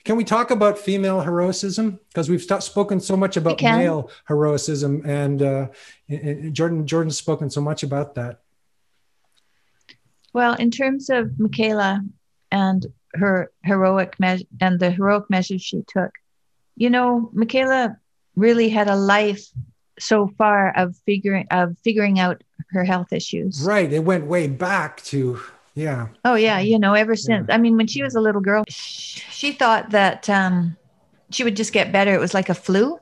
[0.08, 2.00] can we talk about female heroism?
[2.08, 5.68] Because we've spoken so much about male heroism, and, uh,
[6.08, 8.40] and Jordan Jordan's spoken so much about that.
[10.34, 12.02] Well, in terms of Michaela
[12.52, 16.12] and her heroic measure and the heroic measures she took,
[16.78, 17.98] you know, Michaela
[18.38, 19.46] really had a life
[20.00, 23.62] so far of figuring of figuring out her health issues.
[23.62, 23.92] Right.
[23.92, 25.42] It went way back to
[25.78, 26.08] yeah.
[26.26, 27.46] Oh yeah, you know, ever since.
[27.48, 27.54] Yeah.
[27.54, 30.76] I mean, when she was a little girl, she thought that um,
[31.30, 32.16] she would just get better.
[32.16, 33.00] It was like a flu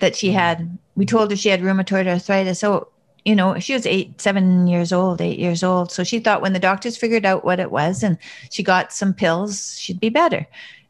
[0.00, 0.78] that she had.
[0.94, 2.58] We told her she had rheumatoid arthritis.
[2.58, 2.88] So
[3.24, 5.90] you know, she was eight, seven years old, eight years old.
[5.90, 8.18] So she thought when the doctors figured out what it was and
[8.50, 10.46] she got some pills, she'd be better.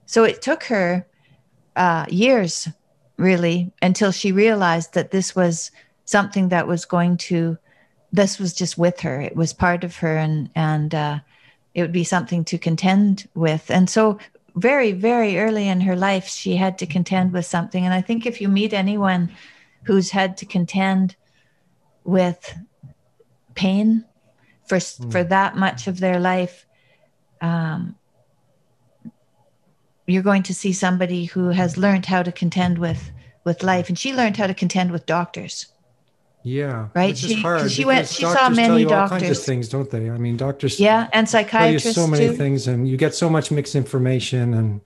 [0.06, 1.06] So it took her
[1.76, 2.68] uh, years,
[3.16, 5.70] really, until she realized that this was
[6.04, 7.58] something that was going to
[8.12, 9.20] this was just with her.
[9.20, 11.18] It was part of her, and and uh,
[11.74, 13.70] it would be something to contend with.
[13.70, 14.18] And so,
[14.54, 17.84] very very early in her life, she had to contend with something.
[17.84, 19.30] And I think if you meet anyone
[19.84, 21.16] who's had to contend
[22.04, 22.54] with
[23.54, 24.04] pain
[24.66, 25.10] for mm.
[25.10, 26.66] for that much of their life,
[27.40, 27.96] um,
[30.06, 33.10] you're going to see somebody who has learned how to contend with
[33.44, 33.88] with life.
[33.88, 35.71] And she learned how to contend with doctors.
[36.42, 36.88] Yeah.
[36.94, 37.16] Right.
[37.16, 37.36] She,
[37.68, 39.12] she went, she saw many doctors.
[39.12, 40.10] All kinds of things, don't they?
[40.10, 40.80] I mean, doctors.
[40.80, 41.08] Yeah.
[41.12, 41.94] And psychiatrists.
[41.94, 42.36] so many too.
[42.36, 44.80] things and you get so much mixed information and.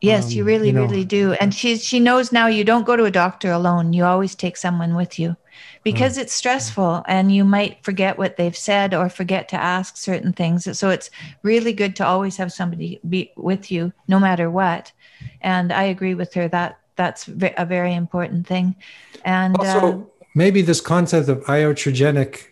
[0.00, 1.32] Yes, um, you really, you know, really do.
[1.32, 3.92] And she's, she knows now you don't go to a doctor alone.
[3.92, 5.36] You always take someone with you
[5.82, 9.96] because uh, it's stressful and you might forget what they've said or forget to ask
[9.96, 10.78] certain things.
[10.78, 11.10] So it's
[11.42, 14.92] really good to always have somebody be with you no matter what.
[15.40, 18.76] And I agree with her that that's a very important thing.
[19.24, 22.44] And also, uh, maybe this concept of iatrogenic,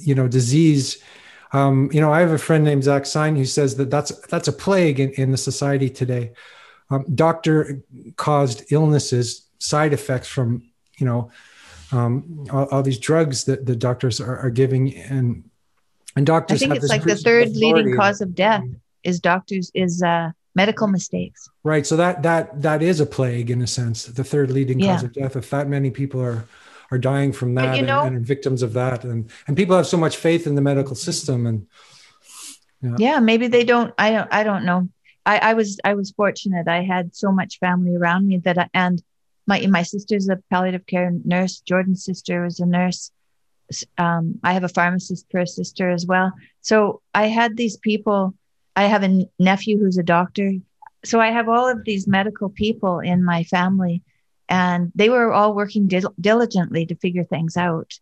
[0.00, 1.02] you know, disease.
[1.52, 4.48] Um, you know, I have a friend named Zach Sein who says that that's that's
[4.48, 6.32] a plague in, in the society today.
[6.88, 7.82] Um, doctor
[8.14, 10.62] caused illnesses, side effects from
[10.98, 11.30] you know
[11.92, 15.28] um, all, all, these drugs that the doctors are, are giving, and
[16.14, 16.62] and doctors.
[16.62, 18.64] I think it's like the third leading cause of death
[19.02, 21.48] is doctors is uh, medical mistakes.
[21.64, 21.86] Right.
[21.86, 24.04] So that that that is a plague in a sense.
[24.04, 24.94] The third leading yeah.
[24.94, 25.34] cause of death.
[25.34, 26.46] If that many people are
[26.90, 29.04] are dying from that and, know, and, and, victims of that.
[29.04, 31.66] And and people have so much faith in the medical system and
[32.82, 34.88] yeah, yeah maybe they don't i don't i don't know.
[35.24, 36.68] I, I was i was fortunate.
[36.68, 39.02] I had so much family around me that I, and
[39.46, 41.60] my my sister's a palliative care nurse.
[41.60, 43.10] Jordan's sister was a nurse.
[43.98, 46.32] Um, i have a pharmacist for a sister as well.
[46.60, 48.34] So i had these people
[48.76, 50.52] i have a nephew who's a doctor.
[51.04, 54.02] So i have all of these medical people in my family
[54.48, 57.98] and they were all working dil- diligently to figure things out.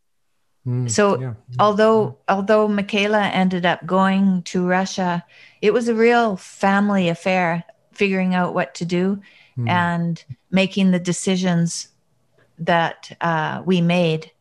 [0.66, 1.34] Mm, So yeah.
[1.58, 5.24] although although Michaela ended up going to Russia,
[5.60, 9.20] it was a real family affair figuring out what to do
[9.56, 9.68] Mm.
[9.68, 11.88] and making the decisions
[12.58, 14.32] that uh, we made.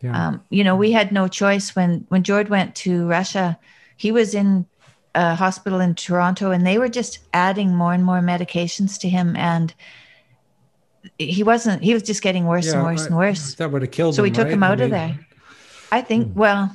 [0.00, 0.28] yeah.
[0.28, 3.58] Um, you know, we had no choice when when George went to Russia.
[3.96, 4.64] He was in
[5.14, 9.36] a hospital in Toronto, and they were just adding more and more medications to him,
[9.36, 9.74] and
[11.26, 11.82] he wasn't.
[11.82, 13.54] He was just getting worse and worse I- and worse.
[13.54, 14.16] That would have killed him.
[14.16, 14.30] So him.
[14.30, 14.52] we took right?
[14.54, 15.18] him I out of there.
[15.92, 16.32] I think.
[16.34, 16.74] Well,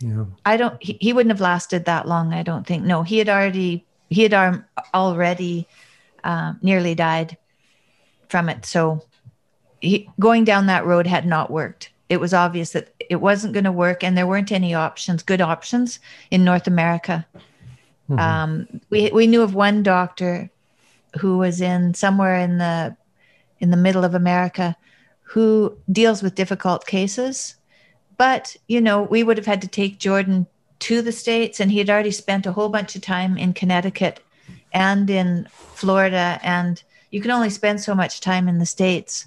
[0.00, 0.24] Yeah.
[0.44, 0.80] I don't.
[0.82, 2.32] He, he wouldn't have lasted that long.
[2.32, 2.84] I don't think.
[2.84, 3.84] No, he had already.
[4.10, 5.66] He had ar- already
[6.22, 7.36] um, nearly died
[8.28, 8.64] from it.
[8.66, 9.02] So
[9.80, 11.90] he, going down that road had not worked.
[12.08, 15.40] It was obvious that it wasn't going to work, and there weren't any options, good
[15.40, 15.98] options
[16.30, 17.26] in North America.
[18.10, 18.20] Mhm.
[18.20, 20.50] Um, we we knew of one doctor
[21.18, 22.94] who was in somewhere in the
[23.64, 24.76] in the middle of America
[25.22, 27.56] who deals with difficult cases.
[28.16, 30.46] But, you know, we would have had to take Jordan
[30.80, 34.20] to the States, and he had already spent a whole bunch of time in Connecticut
[34.72, 35.48] and in
[35.80, 36.38] Florida.
[36.42, 39.26] And you can only spend so much time in the States.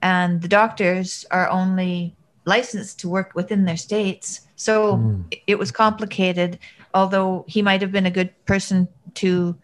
[0.00, 4.40] And the doctors are only licensed to work within their states.
[4.56, 5.40] So Mm.
[5.46, 6.58] it was complicated,
[6.94, 9.54] although he might have been a good person to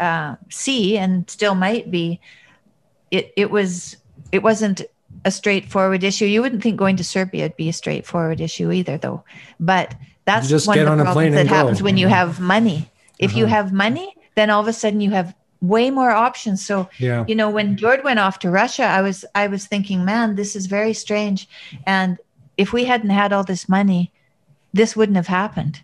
[0.00, 2.20] uh, see and still might be.
[3.16, 3.96] It, it was
[4.32, 4.82] it wasn't
[5.24, 6.24] a straightforward issue.
[6.26, 9.22] You wouldn't think going to Serbia would be a straightforward issue either, though.
[9.60, 11.54] But that's just one of on the plane problems that and go.
[11.56, 12.10] happens when you Mhm.
[12.18, 12.90] have money.
[13.18, 13.54] If you Uh-huh.
[13.56, 16.66] have money, then all of a sudden you have way more options.
[16.66, 17.24] So Yeah.
[17.28, 20.56] you know when George went off to Russia, I was I was thinking, man, this
[20.56, 21.48] is very strange.
[21.86, 22.18] And
[22.56, 24.10] if we hadn't had all this money,
[24.74, 25.80] this wouldn't have happened.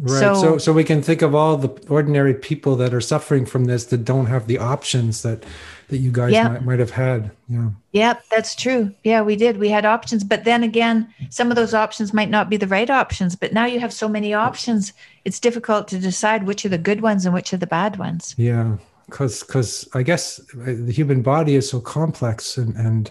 [0.00, 0.20] Right.
[0.20, 3.64] So- So, so we can think of all the ordinary people that are suffering from
[3.66, 5.44] this that don't have the options that
[5.90, 6.48] that you guys Yeah.
[6.48, 7.30] might, might have had.
[7.48, 7.70] Yeah.
[7.92, 8.92] Yep, that's true.
[9.04, 9.58] Yeah, we did.
[9.58, 12.88] We had options, but then again, some of those options might not be the right
[12.88, 13.36] options.
[13.36, 14.92] But now you have so many options,
[15.24, 18.34] it's difficult to decide which are the good ones and which are the bad ones.
[18.38, 18.76] Yeah.
[19.06, 23.10] Because because I guess uh, the human body is so complex and and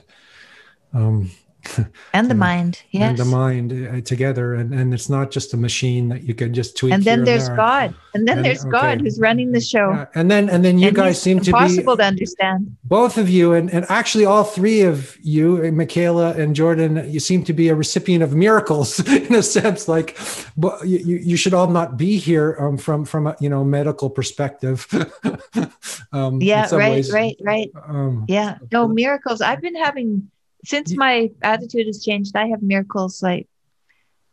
[0.94, 1.30] um,
[2.14, 3.10] And the mind, yes.
[3.10, 6.54] and the mind uh, together, and and it's not just a machine that you can
[6.54, 6.94] just tweak.
[6.94, 7.56] And then there's there.
[7.58, 9.92] God, and then And- there's God who's running the show.
[9.92, 12.76] Yeah, and then and then you And guys seem to be impossible to understand.
[12.84, 17.20] both of you and, and actually all three of you uh, michaela and jordan you
[17.20, 20.18] seem to be a recipient of miracles in a sense like
[20.58, 24.10] but you, you should all not be here um, from from a you know medical
[24.10, 24.88] perspective
[26.14, 27.12] um Yeah, right, ways.
[27.12, 27.70] right, right.
[27.88, 29.42] um Yeah, no miracles.
[29.42, 30.30] I've been having
[30.70, 32.36] since my attitude has changed.
[32.36, 33.48] I have miracles like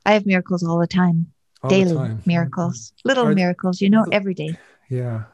[0.04, 2.22] I have miracles all the time, all the daily time.
[2.26, 3.80] miracles, little Are- miracles.
[3.80, 4.52] You know, every day.
[4.88, 5.24] yeah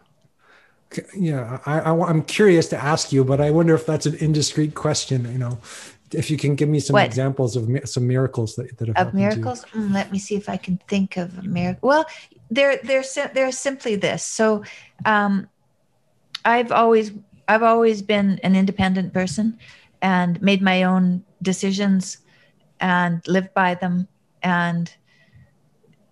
[1.17, 4.75] yeah I, I, I'm curious to ask you but i wonder if that's an indiscreet
[4.75, 5.59] question you know
[6.13, 7.07] if you can give me some What?
[7.07, 9.45] examples of some miracles that, that have of happened to you.
[9.45, 12.05] miracles mm, let me see if i can think of a miracle well
[12.51, 14.63] they're they're they're simply this so
[15.07, 15.49] um
[16.45, 17.13] i've always
[17.49, 19.59] i've always been an independent person
[20.03, 22.19] and made my own decisions
[22.81, 24.09] and lived by them.
[24.43, 24.93] And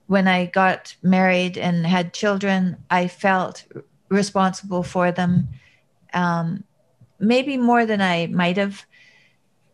[0.07, 3.65] when i got married and had children i felt
[4.09, 5.49] responsible for them.
[6.13, 6.65] Um
[7.21, 8.87] maybe more than i might have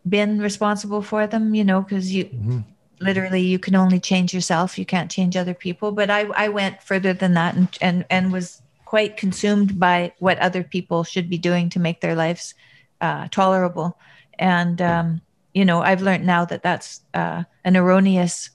[0.07, 2.63] been responsible for them you know because you Mhm.
[2.99, 4.77] literally you can only change yourself.
[4.79, 5.91] You can't change other people.
[5.91, 10.37] But i i went further than that and and and was quite consumed by what
[10.39, 12.53] other people should be doing to make their lives
[13.01, 13.97] uh, tolerable
[14.39, 15.21] and um,
[15.53, 18.49] you know i've learned now that that's uh, an erroneous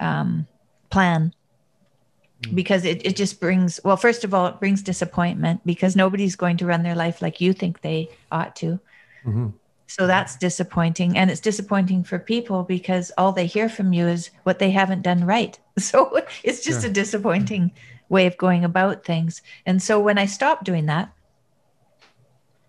[0.00, 0.46] um,
[0.90, 1.32] plan
[2.54, 6.56] because it, it just brings well first of all it brings disappointment because nobody's going
[6.56, 8.78] to run their life like you think they ought to
[9.24, 9.54] Mhm.
[9.88, 11.16] so that's disappointing.
[11.16, 15.02] And it's disappointing for people because all they hear from you is what they haven't
[15.02, 15.58] done right.
[15.78, 17.72] So it's just a disappointing
[18.08, 19.42] way of going about things.
[19.66, 21.12] And so when I stopped doing that,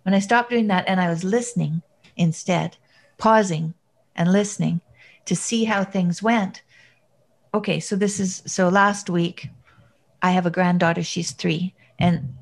[0.08, 1.82] when I stopped doing that and I was listening
[2.16, 2.78] instead,
[3.18, 3.74] pausing
[4.16, 4.80] and listening
[5.26, 6.62] to see how things went.
[7.54, 9.50] Okay, so this is so last week
[10.22, 12.34] I have a granddaughter, she's three, and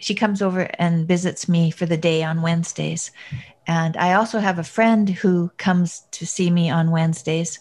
[0.00, 3.12] she comes over and visits me for the day on Wednesdays.
[3.68, 7.60] And I also have a friend who comes to see me on Wednesdays.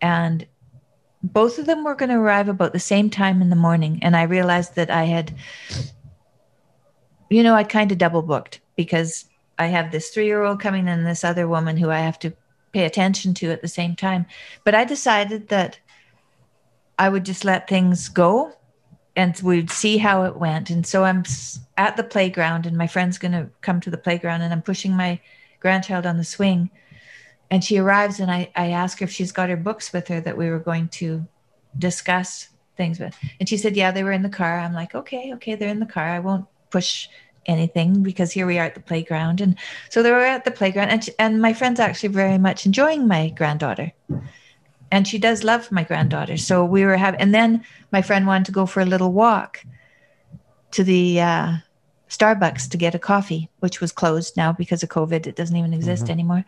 [0.00, 0.44] And
[1.22, 4.00] both of them were going to arrive about the same time in the morning.
[4.02, 5.36] And I realized that I had,
[7.30, 9.24] you know, I kind of double booked because
[9.58, 12.32] I have this three year old coming and this other woman who I have to
[12.72, 14.24] pay attention to at the same time.
[14.64, 15.80] But I decided that
[16.96, 18.52] I would just let things go
[19.16, 20.70] and we'd see how it went.
[20.70, 21.24] And so I'm
[21.76, 24.92] at the playground, and my friend's going to come to the playground, and I'm pushing
[24.96, 25.20] my
[25.58, 26.70] grandchild on the swing.
[27.50, 30.20] And she arrives, and I, I ask her if she's got her books with her
[30.20, 31.26] that we were going to
[31.76, 33.16] discuss things with.
[33.40, 34.60] And she said, Yeah, they were in the car.
[34.60, 36.04] I'm like, Okay, okay, they're in the car.
[36.04, 37.08] I won't push
[37.48, 39.40] anything because here we are at the playground.
[39.40, 39.56] And
[39.90, 43.08] so they were at the playground, and, she, and my friend's actually very much enjoying
[43.08, 43.92] my granddaughter.
[44.90, 46.36] And she does love my granddaughter.
[46.36, 49.64] So we were having, and then my friend wanted to go for a little walk
[50.70, 51.52] to the uh,
[52.08, 55.26] Starbucks to get a coffee, which was closed now because of COVID.
[55.26, 56.12] It doesn't even exist mm-hmm.
[56.12, 56.44] anymore.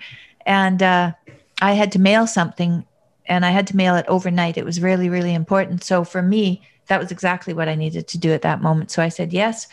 [0.46, 1.12] And uh,
[1.60, 2.86] I had to mail something
[3.26, 4.56] and I had to mail it overnight.
[4.56, 5.84] It was really, really important.
[5.84, 8.90] So for me, that was exactly what I needed to do at that moment.
[8.90, 9.68] So I said yes.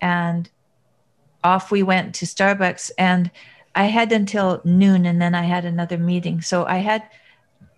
[0.00, 0.50] And
[1.46, 2.90] off we went to Starbucks.
[2.98, 3.30] And
[3.74, 6.40] I had until noon and then I had another meeting.
[6.40, 7.02] So I had,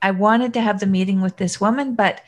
[0.01, 2.23] I wanted to have the meeting with this woman, but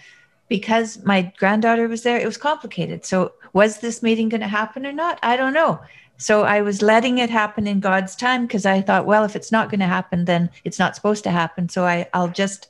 [0.49, 3.05] because my granddaughter was there, it was complicated.
[3.05, 5.19] So was this meeting going to happen or not?
[5.23, 5.81] I don't know.
[6.17, 9.53] So I was letting it happen in God's time because I thought, well, if it's
[9.53, 11.69] not going to happen, then it's not supposed to happen.
[11.69, 12.69] So I, I'll just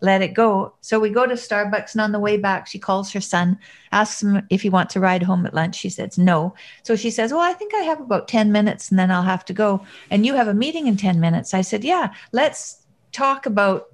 [0.00, 0.74] let it go.
[0.80, 3.58] So we go to Starbucks, and on the way back, she calls her son,
[3.90, 5.76] asks him if he wants to ride home at lunch.
[5.76, 6.54] She says no.
[6.84, 9.44] So she says, Well, I think I have about 10 minutes and then I'll have
[9.46, 9.84] to go.
[10.10, 11.54] And you have a meeting in 10 minutes.
[11.54, 12.82] I said, Yeah, let's
[13.12, 13.88] talk about,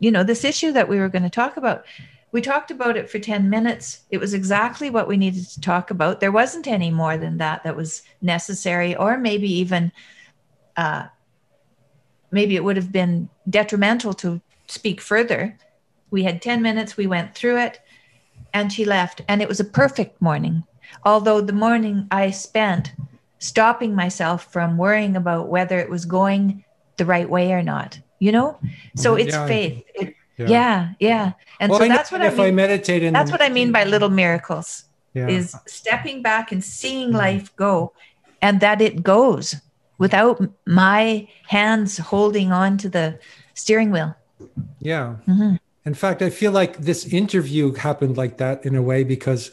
[0.00, 1.84] you know, this issue that we were going to talk about
[2.30, 4.00] we talked about it for 10 minutes.
[4.10, 6.20] It was exactly what we needed to talk about.
[6.20, 9.92] There wasn't any more than that that was necessary, or maybe even,
[10.76, 11.06] uh,
[12.30, 15.58] maybe it would have been detrimental to speak further.
[16.10, 17.80] We had 10 minutes, we went through it,
[18.54, 19.22] and she left.
[19.28, 20.64] And it was a perfect morning.
[21.04, 22.92] Although the morning I spent
[23.38, 26.64] stopping myself from worrying about whether it was going
[26.96, 28.58] the right way or not, you know?
[28.96, 29.46] So it's yeah.
[29.46, 29.82] faith.
[29.94, 30.46] It, yeah.
[30.46, 31.32] yeah, yeah.
[31.60, 32.40] And well, so that's what I mean.
[32.40, 34.84] I meditate in that's what I mean by little miracles.
[35.14, 35.28] Yeah.
[35.28, 37.92] Is stepping back and seeing life go
[38.40, 39.56] and that it goes
[39.98, 43.18] without my hands holding on to the
[43.54, 44.14] steering wheel.
[44.80, 45.16] Yeah.
[45.26, 45.56] Mm-hmm.
[45.84, 49.50] In fact, I feel like this interview happened like that in a way because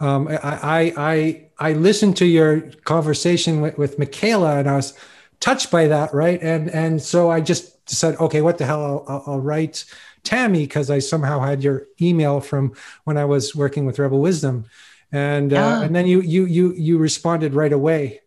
[0.00, 4.94] um, I, I, I listened to your conversation with, with Mikhaila and I was
[5.40, 6.14] touched by that.
[6.14, 6.40] Right.
[6.42, 9.84] And, and so I just said, okay, what the hell I'll, I'll write
[10.24, 14.66] Tammy because I somehow had your email from when I was working with Rebel Wisdom,
[15.10, 15.82] and uh, oh.
[15.82, 18.20] and then you you you you responded right away.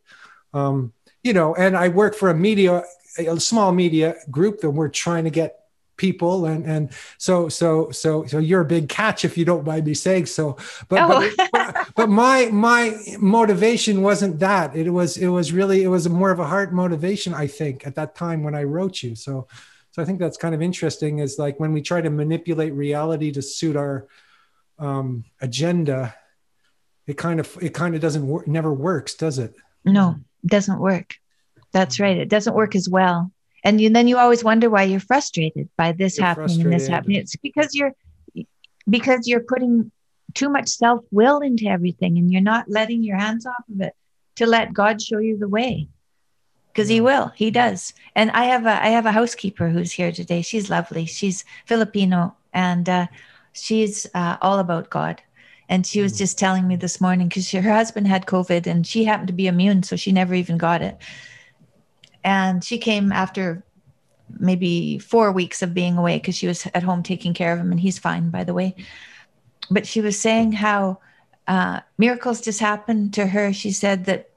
[0.53, 2.83] Um, you know, and I work for a media,
[3.17, 5.64] a small media group that we're trying to get
[5.97, 9.85] people and and so so so so you're a big catch if you don't mind
[9.85, 10.57] me saying so
[10.89, 11.31] but oh.
[11.51, 16.31] but, but, my my motivation wasn't that it was it was really it was more
[16.31, 19.47] of a heart motivation i think at that time when i wrote you so
[19.95, 23.31] so I think that's kind of interesting is like when we try to manipulate reality
[23.31, 24.07] to suit our
[24.77, 26.13] um, agenda,
[27.07, 29.55] it kind of it kind of doesn't work, never works, does it?
[29.85, 31.15] No, it doesn't work.
[31.71, 32.17] That's right.
[32.17, 33.31] It doesn't work as well.
[33.65, 36.87] And you, then you always wonder why you're frustrated by this you're happening and this
[36.87, 37.17] happening.
[37.17, 37.93] It's because you're
[38.87, 39.91] because you're putting
[40.35, 43.95] too much self will into everything and you're not letting your hands off of it
[44.35, 45.87] to let God show you the way.
[46.67, 47.31] Because he will.
[47.35, 47.93] He does.
[48.15, 50.43] And i have a i have a housekeeper who's here today.
[50.43, 51.05] She's lovely.
[51.05, 53.07] She's filipino and uh,
[53.53, 55.23] she's uh, all about god.
[55.67, 56.17] And she was mm.
[56.19, 59.47] just telling me this morning because her husband had covid and she happened to be
[59.47, 60.99] immune so she never even got it
[62.25, 63.63] and she came after
[64.39, 67.71] maybe four weeks of being away because she was at home taking care of him
[67.71, 68.75] and he's fine by the way
[69.71, 70.99] but she was saying how
[71.47, 74.29] uh, miracles just happened to her she said that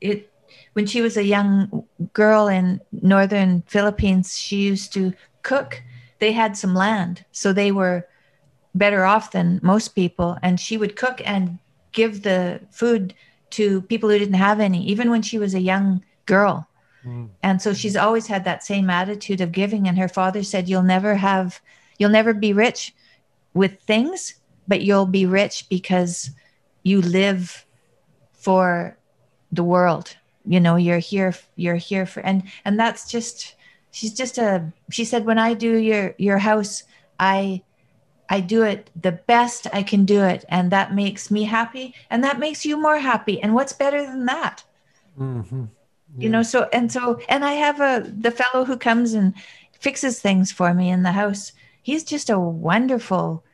[0.00, 0.30] it
[0.78, 5.82] when she was a young girl in northern Philippines, she used to cook.
[6.20, 8.06] They had some land, so they were
[8.76, 10.38] better off than most people.
[10.40, 11.58] And she would cook and
[11.90, 13.14] give the food
[13.50, 16.68] to people who didn't have any, even when she was a young girl.
[17.04, 17.30] Mm.
[17.42, 19.88] And so she's always had that same attitude of giving.
[19.88, 21.60] And her father said, You'll never have,
[21.98, 22.94] you'll never be rich
[23.54, 24.34] with things,
[24.66, 26.30] but you'll be rich because
[26.82, 27.64] you live
[28.32, 28.96] for
[29.52, 30.16] the world
[30.48, 33.54] you know you're here you're here for and and that's just
[33.90, 36.84] she's just a she said when i do your your house
[37.20, 37.62] i
[38.30, 42.24] i do it the best i can do it and that makes me happy and
[42.24, 44.64] that makes you more happy and what's better than that
[45.18, 45.64] mm-hmm.
[46.16, 46.24] Yeah.
[46.24, 49.34] you know so and so and i have a the fellow who comes and
[49.72, 51.52] fixes things for me in the house
[51.82, 53.44] he's just a wonderful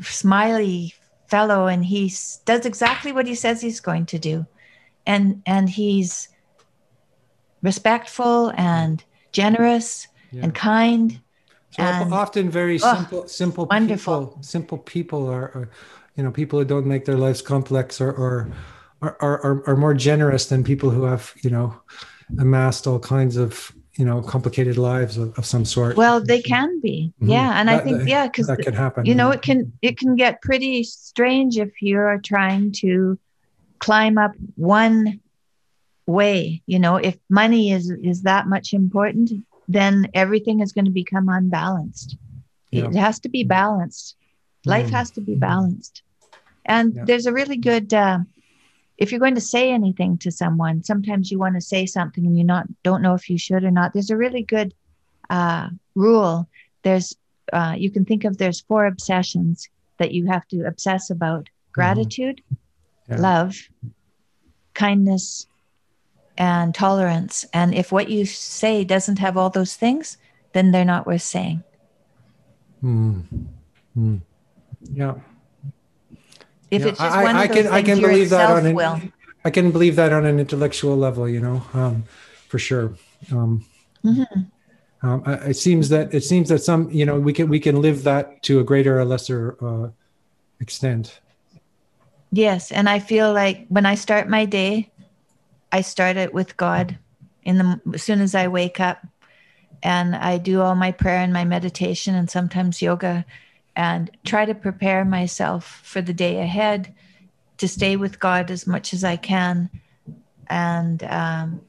[0.00, 0.94] smiley
[1.26, 2.12] fellow and he
[2.44, 4.46] does exactly what he says he's going to do
[5.06, 6.28] and and he's
[7.62, 10.42] respectful and generous yeah.
[10.44, 11.20] and kind
[11.70, 14.26] so and, often very oh, simple simple wonderful.
[14.26, 15.70] people simple people are, are,
[16.16, 18.52] you know people who don't make their lives complex or or
[19.20, 21.74] are, are, are more generous than people who have you know
[22.38, 26.80] amassed all kinds of you know complicated lives of, of some sort well they can
[26.80, 27.30] be mm-hmm.
[27.30, 29.98] yeah and that, i think yeah because that can happen you know it can it
[29.98, 33.18] can get pretty strange if you're trying to
[33.78, 35.20] climb up one
[36.06, 39.30] way you know if money is is that much important
[39.68, 42.16] then everything is going to become unbalanced
[42.70, 42.86] yeah.
[42.86, 44.16] it has to be balanced
[44.66, 44.90] life mm.
[44.90, 46.02] has to be balanced
[46.66, 47.04] and yeah.
[47.04, 48.18] there's a really good uh,
[48.96, 52.38] if you're going to say anything to someone, sometimes you want to say something and
[52.38, 53.92] you not don't know if you should or not.
[53.92, 54.72] There's a really good
[55.30, 56.48] uh, rule.
[56.82, 57.16] There's
[57.52, 59.68] uh, you can think of there's four obsessions
[59.98, 63.14] that you have to obsess about: gratitude, mm-hmm.
[63.14, 63.20] yeah.
[63.20, 63.56] love,
[64.74, 65.46] kindness,
[66.38, 67.44] and tolerance.
[67.52, 70.18] And if what you say doesn't have all those things,
[70.52, 71.62] then they're not worth saying.
[72.80, 73.20] Hmm.
[73.96, 74.20] Mm.
[74.92, 75.14] Yeah.
[76.76, 78.66] If it's just I, one I, of those can, things, I can believe that on
[78.66, 79.00] an, will.
[79.44, 82.04] I can believe that on an intellectual level, you know, um,
[82.48, 82.94] for sure.
[83.30, 83.64] Um,
[84.04, 85.06] mm-hmm.
[85.06, 88.04] um, it seems that it seems that some, you know, we can we can live
[88.04, 89.90] that to a greater or lesser uh,
[90.60, 91.20] extent.
[92.32, 94.90] Yes, and I feel like when I start my day,
[95.70, 96.98] I start it with God.
[97.44, 99.06] In the as soon as I wake up,
[99.82, 103.24] and I do all my prayer and my meditation, and sometimes yoga
[103.76, 106.94] and try to prepare myself for the day ahead
[107.58, 109.70] to stay with God as much as I can
[110.48, 111.60] and um,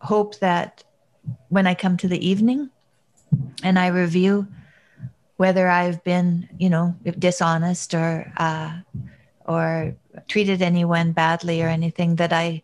[0.00, 0.84] hope that
[1.48, 2.70] when I come to the evening
[3.62, 4.46] and I review
[5.36, 8.78] whether I've been, you know, dishonest or uh,
[9.46, 9.94] or
[10.28, 12.62] treated anyone badly or anything, that I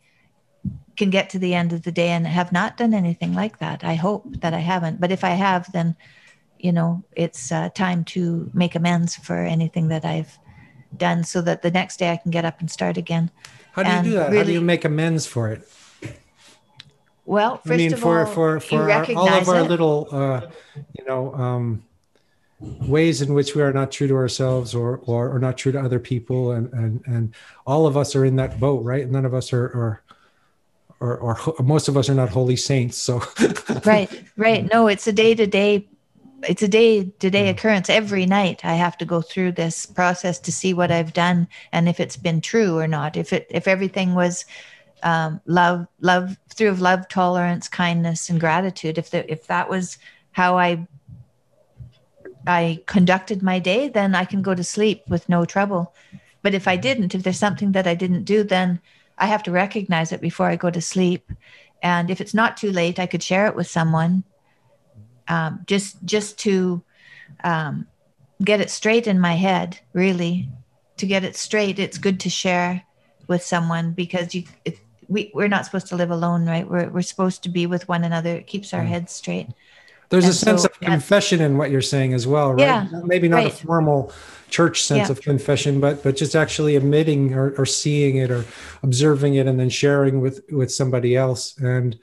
[0.96, 3.84] can get to the end of the day and have not done anything like that.
[3.84, 5.96] I hope that I haven't, but if I have, then
[6.62, 10.38] you know, it's uh, time to make amends for anything that I've
[10.96, 13.30] done so that the next day I can get up and start again.
[13.72, 14.30] How do you do that?
[14.30, 15.68] Really, How do you make amends for it?
[17.24, 19.68] Well, first I mean, of for, all, for, for our, all of our it.
[19.68, 20.40] little, uh,
[20.98, 21.84] you know, um,
[22.60, 25.80] ways in which we are not true to ourselves or, or, or not true to
[25.80, 26.52] other people.
[26.52, 27.34] And, and, and
[27.66, 29.08] all of us are in that boat, right?
[29.08, 30.02] None of us are, are
[30.98, 32.98] or, or, most of us are not holy saints.
[32.98, 33.22] So,
[33.86, 34.68] right, right.
[34.70, 35.88] No, it's a day to day
[36.48, 37.90] it's a day to day occurrence.
[37.90, 41.88] Every night i have to go through this process to see what i've done and
[41.88, 43.16] if it's been true or not.
[43.16, 44.44] If it if everything was
[45.02, 49.98] um, love love through of love tolerance kindness and gratitude if the, if that was
[50.32, 50.86] how i
[52.46, 55.94] i conducted my day then i can go to sleep with no trouble.
[56.42, 58.80] But if i didn't if there's something that i didn't do then
[59.18, 61.30] i have to recognize it before i go to sleep.
[61.82, 64.24] And if it's not too late i could share it with someone
[65.30, 66.82] um, just just to
[67.44, 67.86] um,
[68.44, 70.48] get it straight in my head really.
[70.98, 72.82] To get it straight it's good to share
[73.26, 74.78] with someone because you it,
[75.08, 76.68] we, we're not supposed to live alone right?
[76.68, 78.36] We're, we're supposed to be with one another.
[78.36, 78.88] It keeps our mm.
[78.88, 79.48] heads straight.
[80.10, 82.60] There's and a sense so, of confession in what you're saying as well right?
[82.60, 83.52] Yeah, maybe not right.
[83.52, 84.12] a formal
[84.50, 85.12] church sense yeah.
[85.12, 88.44] of confession but but just actually admitting or, or seeing it or
[88.82, 91.56] observing it and then sharing with with somebody else.
[91.58, 91.98] And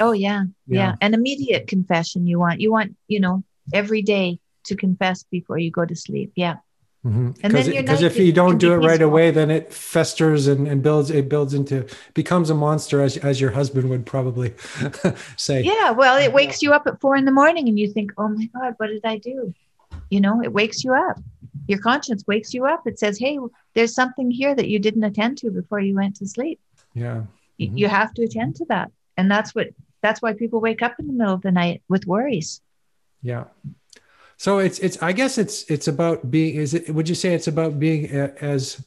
[0.00, 0.94] Oh yeah, yeah, yeah.
[1.00, 2.60] An immediate confession you want.
[2.60, 6.32] You want, you know, every day to confess before you go to sleep.
[6.34, 6.56] Yeah.
[7.04, 7.32] Mm-hmm.
[7.42, 10.82] And then because if you don't do it right away, then it festers and, and
[10.82, 11.10] builds.
[11.10, 14.54] It builds into becomes a monster, as as your husband would probably
[15.36, 15.60] say.
[15.60, 18.28] Yeah, well, it wakes you up at four in the morning, and you think, "Oh
[18.28, 19.52] my God, what did I do?"
[20.08, 21.20] You know, it wakes you up.
[21.66, 22.86] Your conscience wakes you up.
[22.86, 23.38] It says, "Hey,
[23.74, 26.58] there's something here that you didn't attend to before you went to sleep."
[26.94, 27.24] Yeah,
[27.60, 27.76] mm-hmm.
[27.76, 29.68] you have to attend to that, and that's what
[30.02, 32.60] that's why people wake up in the middle of the night with worries.
[33.22, 33.44] Yeah.
[34.36, 37.48] So it's it's i guess it's it's about being is it would you say it's
[37.48, 38.84] about being as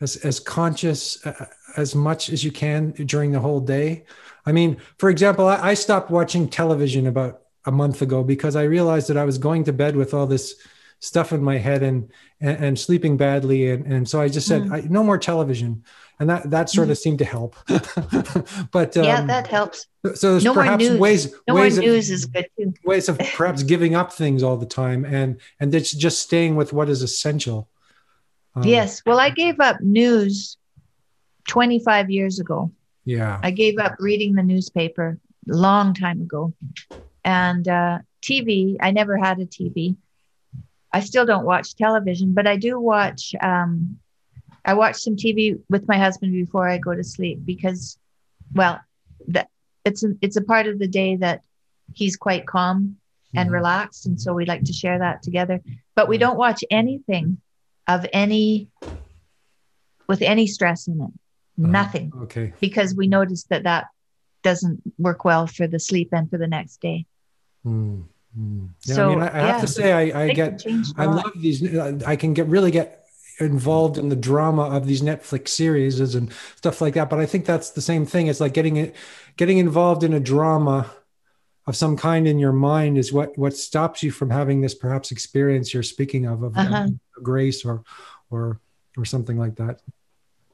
[0.00, 1.46] as as conscious uh,
[1.76, 4.04] as much as you can during the whole day?
[4.46, 8.62] I mean for example I, I stopped watching television about a month ago because i
[8.62, 10.54] realized that i was going to bed with all this
[11.00, 13.70] stuff in my head and and, and sleeping badly.
[13.70, 14.72] And, and so i just said mm.
[14.72, 15.84] I, no more television
[16.20, 17.02] and that that sort of mm-hmm.
[17.02, 17.56] seemed to help.
[18.70, 19.86] but um, yeah, that helps.
[20.14, 22.74] So there's no perhaps ways no ways of, news is good too.
[22.84, 26.72] ways of perhaps giving up things all the time and and it's just staying with
[26.74, 27.68] what is essential.
[28.54, 30.58] Um, yes, well, I gave up news
[31.48, 32.70] 25 years ago.
[33.06, 35.18] Yeah, I gave up reading the newspaper
[35.50, 36.52] a long time ago,
[37.24, 38.76] and uh, TV.
[38.80, 39.96] I never had a TV.
[40.92, 43.99] I still don't watch television, but I do watch um,
[44.64, 47.98] I watch some TV with my husband before I go to sleep because,
[48.54, 48.80] well,
[49.28, 49.48] that
[49.84, 51.42] it's a, it's a part of the day that
[51.94, 52.96] he's quite calm
[53.34, 53.54] and mm-hmm.
[53.54, 55.60] relaxed, and so we like to share that together.
[55.94, 57.38] But we don't watch anything
[57.86, 58.68] of any
[60.08, 61.04] with any stress in it.
[61.04, 62.12] Uh, Nothing.
[62.22, 62.52] Okay.
[62.60, 63.86] Because we noticed that that
[64.42, 67.06] doesn't work well for the sleep and for the next day.
[67.64, 68.04] Mm,
[68.36, 68.68] mm.
[68.84, 70.64] Yeah, So, I mean, I, I have to say, I, I get,
[70.96, 71.76] I love these.
[72.04, 72.99] I can get really get
[73.40, 77.08] involved in the drama of these Netflix series and stuff like that.
[77.10, 78.26] But I think that's the same thing.
[78.26, 78.94] It's like getting it,
[79.36, 80.90] getting involved in a drama
[81.66, 85.10] of some kind in your mind is what what stops you from having this perhaps
[85.12, 86.88] experience you're speaking of of Uh-huh.
[87.22, 87.82] grace or
[88.30, 88.60] or
[88.96, 89.80] or something like that.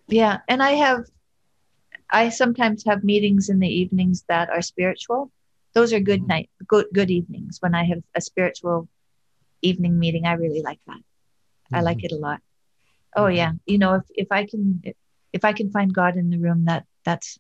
[0.09, 1.05] Yeah, and I have,
[2.11, 5.33] I sometimes have meetings in the evenings that are spiritual.
[5.75, 6.29] Those are good Mhm.
[6.29, 7.61] night, good good evenings.
[7.61, 8.89] When I have a spiritual
[9.63, 11.01] evening meeting, I really like that.
[11.73, 12.41] I like it a lot.
[13.17, 14.83] Oh yeah, you know, if if I can
[15.33, 17.39] if, I can find God in the room, that that's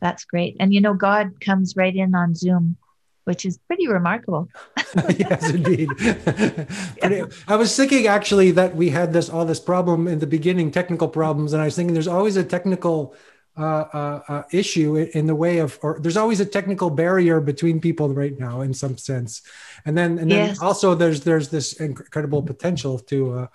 [0.00, 0.56] that's great.
[0.58, 2.76] And you know, God comes right in on Zoom,
[3.24, 4.48] which is pretty remarkable.
[5.18, 5.88] yes, indeed.
[6.00, 10.70] it- I was thinking actually that we had this all this problem in the beginning,
[10.70, 13.14] technical problems, and I was thinking there's always a technical
[13.58, 17.80] uh, uh, uh, issue in the way of, or there's always a technical barrier between
[17.80, 19.40] people right now, in some sense,
[19.86, 20.60] and then and then Yes.
[20.60, 23.46] also there's there's this incredible potential to uh,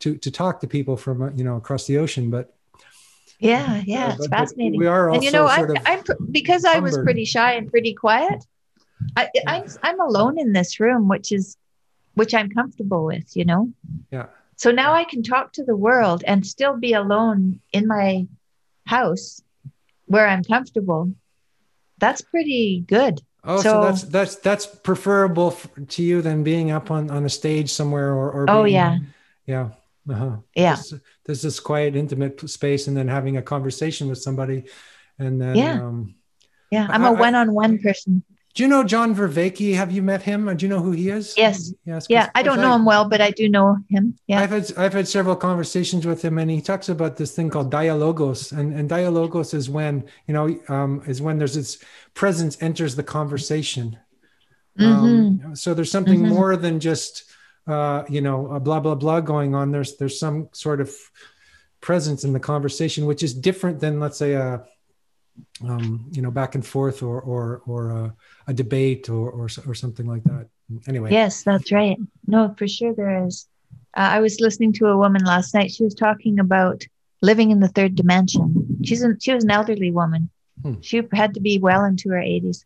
[0.00, 2.54] to to talk to people from uh, you know across the ocean, but
[3.38, 4.78] Yeah, yeah, it's fascinating.
[4.80, 7.70] we are also and you know, I'm, I'm pr- because I was pretty shy and
[7.70, 8.44] pretty quiet.
[9.16, 11.56] I, I'm I'm alone in this room, which is
[12.14, 13.36] which I'm comfortable with.
[13.36, 13.72] You know,
[14.10, 14.26] yeah.
[14.56, 18.26] so now I can talk to the world and still be alone in my
[18.86, 19.42] house
[20.06, 21.12] where I'm comfortable.
[21.98, 23.20] That's pretty good.
[23.44, 25.50] Oh, so, So- that's that's that's preferable
[25.88, 28.98] to you than being up on on a stage somewhere or, or Oh, being- yeah.
[29.46, 29.68] yeah
[30.10, 30.36] uh-huh.
[30.54, 30.76] Yeah.
[30.76, 30.94] This,
[31.24, 34.64] there's this quiet, intimate space, and then having a conversation with somebody,
[35.18, 35.82] and then Yeah.
[35.82, 36.14] um,
[36.70, 38.22] Yeah, I'm a one-on-one person.
[38.54, 39.74] do you know John Vervaeke?
[39.74, 40.48] Have you met him?
[40.48, 41.34] Or do you know who he is?
[41.36, 41.72] Yes.
[41.84, 42.06] yes.
[42.08, 44.16] Yeah, I don't I've know him well, but I do know him.
[44.26, 44.40] Yeah.
[44.40, 47.70] I've had I've had several conversations with him, and he talks about this thing called
[47.70, 51.78] dialogos, and and dialogos is when you know um, is when there's this
[52.14, 53.98] presence enters the conversation.
[54.78, 54.86] Mhm.
[55.46, 56.28] Um, so there's something Mhm.
[56.28, 57.24] more than just
[57.66, 59.70] uh, you know a blah blah blah going on.
[59.70, 60.94] There's there's some sort of
[61.80, 64.64] presence in the conversation, which is different than let's say a
[65.62, 68.14] um, you know back and forth or or or a,
[68.48, 70.48] a debate or, or or something like that.
[70.86, 71.98] Anyway, Yes, that's right.
[72.26, 73.46] No, for sure there is.
[73.96, 75.70] Uh, I was listening to a woman last night.
[75.70, 76.84] She was talking about
[77.22, 78.78] living in the third dimension.
[78.84, 80.30] She's an, she was an elderly woman.
[80.62, 80.80] Hmm.
[80.80, 82.64] She had to be well into her 80s.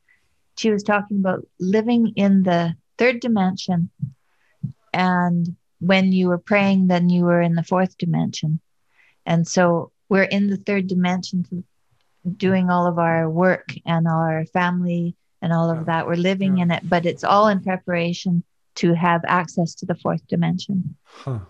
[0.56, 3.90] She was talking about living in the third dimension.
[4.92, 8.60] And when you were praying, then you were in the fourth dimension.
[9.26, 11.46] And so we're in the third dimension
[12.36, 16.06] doing all of our work and our family and all of that.
[16.06, 16.64] We're living Yeah.
[16.64, 18.42] in it, but it's all in preparation
[18.76, 20.96] to have access to the fourth dimension.
[21.04, 21.40] Huh.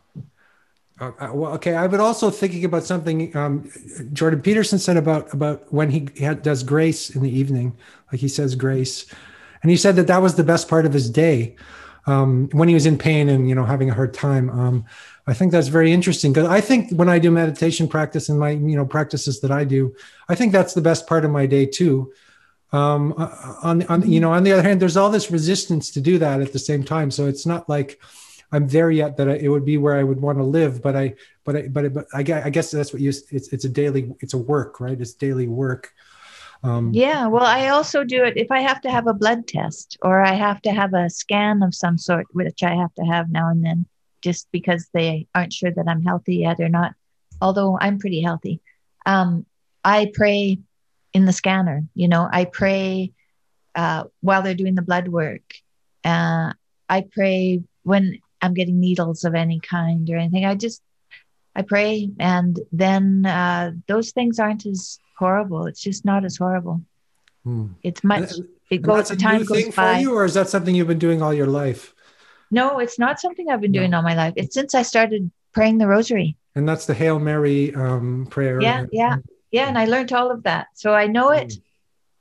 [1.01, 1.74] Uh, uh, well, okay.
[1.74, 3.70] I've been also thinking about something um,
[4.12, 7.74] Jordan Peterson said about about when he had, does grace in the evening,
[8.12, 9.07] like he says grace,
[9.62, 11.57] and he said that that was the best part of his day
[12.07, 14.51] um, when he was in pain and you know having a hard time.
[14.51, 14.84] Um,
[15.26, 18.51] I think that's very interesting because I think when I do meditation practice and my
[18.51, 19.94] you know practices that I do,
[20.28, 22.12] I think that's the best part of my day too.
[22.72, 26.01] Um, uh, on on you know on the other hand, there's all this resistance to
[26.01, 28.01] do that at the same time, so it's not like
[28.53, 30.96] I'm there yet that I, it would be where I would want to live, but
[30.96, 33.68] I, but I, but, I- but I, I guess that's what you, it's, it's a
[33.68, 35.01] daily, it's a work, right?
[35.01, 35.92] It's daily work.
[36.63, 39.97] Um, Yeah, well, I also do it if I have to have a blood test
[40.03, 43.31] or I have to have a scan of some sort, which I have to have
[43.31, 43.87] now and then,
[44.23, 46.95] just because they aren't sure that I'm healthy yet or not.
[47.41, 48.61] Although I'm pretty healthy,
[49.07, 49.47] um,
[49.85, 50.59] I pray
[51.15, 51.85] in the scanner.
[51.95, 53.13] You know, I pray
[53.75, 55.43] uh, while they're doing the blood work.
[56.05, 56.53] Uh,
[56.89, 60.45] I pray when I'm getting needles of any kind or anything.
[60.45, 60.83] I just
[61.55, 65.66] I pray, and then uh, those things aren't as horrible.
[65.66, 66.83] It's just not as horrible.
[67.45, 67.66] hmm.
[67.83, 68.33] It's much.
[68.71, 68.97] It goes.
[68.97, 69.99] that's a time new goes thing for by.
[69.99, 71.95] you, or is that something you've been doing all your life?
[72.51, 73.81] No, it's not something I've been No.
[73.81, 74.35] doing all my life.
[74.37, 76.37] It's since I started praying the rosary.
[76.57, 78.61] And that's the Hail Mary um, prayer.
[78.61, 79.16] Yeah, yeah.
[79.53, 81.55] Yeah, and I learned all of that, so I know it.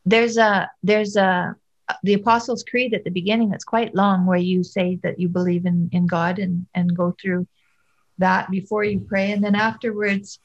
[0.05, 1.55] There's a there's a
[2.03, 5.65] the Apostles' Creed at the beginning that's quite long, where you say that you believe
[5.71, 7.45] in in God and and go through
[8.17, 10.39] that before you pray, and then afterwards,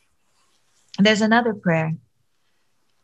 [0.99, 1.93] there's another prayer.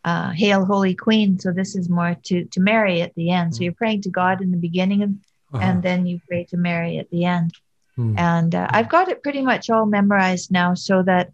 [0.03, 1.39] Uh, Hail, Holy Queen.
[1.39, 3.55] So this is more to to Mary at the end.
[3.55, 5.21] So you're praying to God in the beginning, and,
[5.53, 5.63] Uh-huh.
[5.63, 7.53] and then you pray to Mary at the end.
[7.97, 8.15] Hmm.
[8.17, 11.33] And uh, I've got it pretty much all memorized now, so that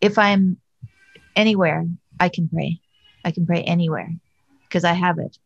[0.00, 0.58] if I'm
[1.34, 1.86] anywhere,
[2.20, 2.80] I can pray.
[3.24, 4.10] I can pray anywhere
[4.68, 5.38] because I have it.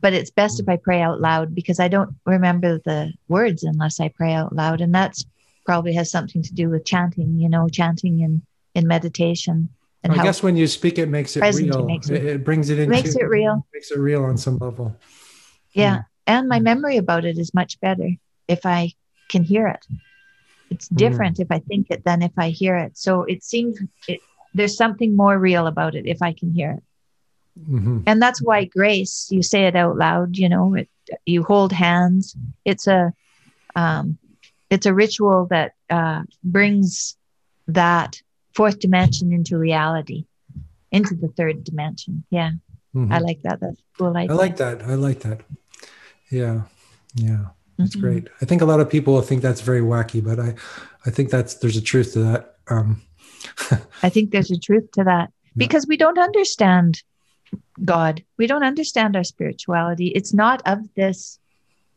[0.00, 4.00] But it's best if I pray out loud because I don't remember the words unless
[4.00, 4.80] I pray out loud.
[4.80, 5.24] And that's
[5.66, 8.42] probably has something to do with chanting, you know, chanting in,
[8.74, 9.68] in meditation.
[10.04, 11.86] And I guess when you speak, it makes it present it real.
[11.86, 12.44] makes it, it.
[12.44, 13.66] brings it into makes it real.
[13.72, 14.94] makes it real on some level.
[15.72, 16.02] Yeah.
[16.26, 18.10] And my memory about it is much better
[18.46, 18.92] if I
[19.28, 19.86] can hear it.
[20.70, 20.96] It's Hmm.
[20.96, 22.96] different if I think it than if I hear it.
[22.96, 24.20] So it seems it,
[24.54, 26.82] there's something more real about it if I can hear it.
[27.66, 30.88] hmm And that's why grace, you say it out loud, you know, it,
[31.24, 32.36] you hold hands.
[32.64, 33.12] It's a,
[33.74, 34.18] um,
[34.70, 37.16] it's a ritual that uh, brings
[37.68, 38.20] that
[38.54, 40.24] fourth dimension into reality,
[40.92, 42.24] into the third dimension.
[42.30, 42.52] Yeah,
[43.10, 43.60] I like that.
[43.60, 44.12] That's cool.
[44.12, 44.30] Mm-hmm.
[44.32, 44.82] I like that.
[44.82, 45.40] I like that.
[46.30, 46.62] Yeah,
[47.14, 47.46] yeah,
[47.78, 48.00] that's Mhm.
[48.00, 48.28] great.
[48.40, 50.54] I think a lot of people will think that's very wacky, but I,
[51.06, 52.56] I think that's there's a truth to that.
[52.68, 53.02] Um,
[54.02, 57.02] I think there's a truth to that because we don't understand
[57.84, 58.22] God.
[58.38, 60.08] We don't understand our spirituality.
[60.08, 61.38] It's not of this.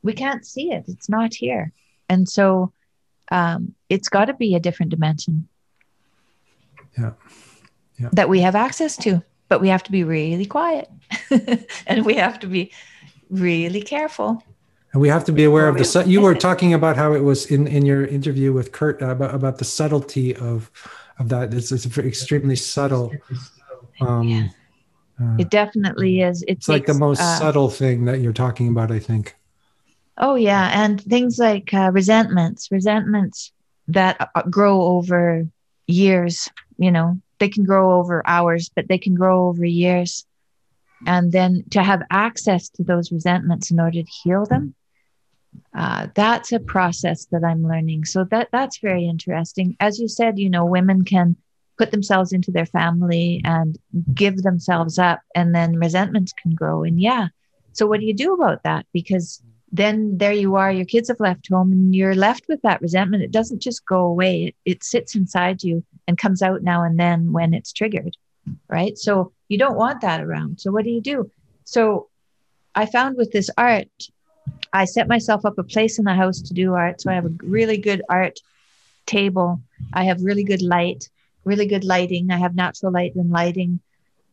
[0.04, 0.86] We can't see it.
[0.88, 1.72] It's not here.
[2.10, 2.72] And so
[3.32, 5.48] um, it's got to be a different dimension.
[6.98, 7.12] Yeah.
[8.00, 8.10] Yeah.
[8.14, 10.90] That we have access to, but we have to be really quiet
[11.88, 12.72] and we have to be
[13.30, 14.44] really careful.
[14.94, 15.84] and we have to be aware of the.
[15.94, 19.10] su- You were talking about how it was in in your interview with Curt uh,
[19.10, 20.72] about about the subtlety of
[21.20, 21.54] of that.
[21.54, 23.12] It's it's extremely subtle.
[24.00, 24.48] Um, Yeah.
[25.22, 26.42] uh, It definitely is.
[26.44, 28.92] It it's like the most uh, subtle thing that you're talking about.
[28.92, 29.36] I think.
[30.18, 33.52] Oh yeah, and things like uh, resentments, resentments
[33.88, 35.48] that uh, grow over
[35.88, 36.50] years.
[36.78, 40.26] You know, they can grow over hours, but they can grow over years.
[41.06, 44.74] And then to have access to those resentments in order to heal them,
[45.76, 48.06] uh, that's a process that I'm learning.
[48.06, 49.76] So that that's very interesting.
[49.80, 51.36] As you said, you know, women can
[51.78, 53.78] put themselves into their family and
[54.14, 56.84] give themselves up, and then resentments can grow.
[56.84, 57.28] And yeah,
[57.74, 58.86] so what do you do about that?
[58.92, 62.82] Because then there you are, your kids have left home and you're left with that
[62.82, 63.24] resentment.
[63.24, 67.00] It doesn't just go away, it, it sits inside you and comes out now and
[67.00, 68.16] then when it's triggered,
[68.70, 68.98] right?
[68.98, 70.60] So you don't want that around.
[70.62, 71.30] So what do you do?
[71.66, 72.08] So
[72.76, 73.90] I found with this art,
[74.72, 77.02] I set myself up a place in the house to do art.
[77.02, 78.40] So I have a really good art
[79.06, 79.62] table.
[79.94, 81.10] I have really good light,
[81.44, 82.32] really good lighting.
[82.32, 83.80] I have natural light and lighting.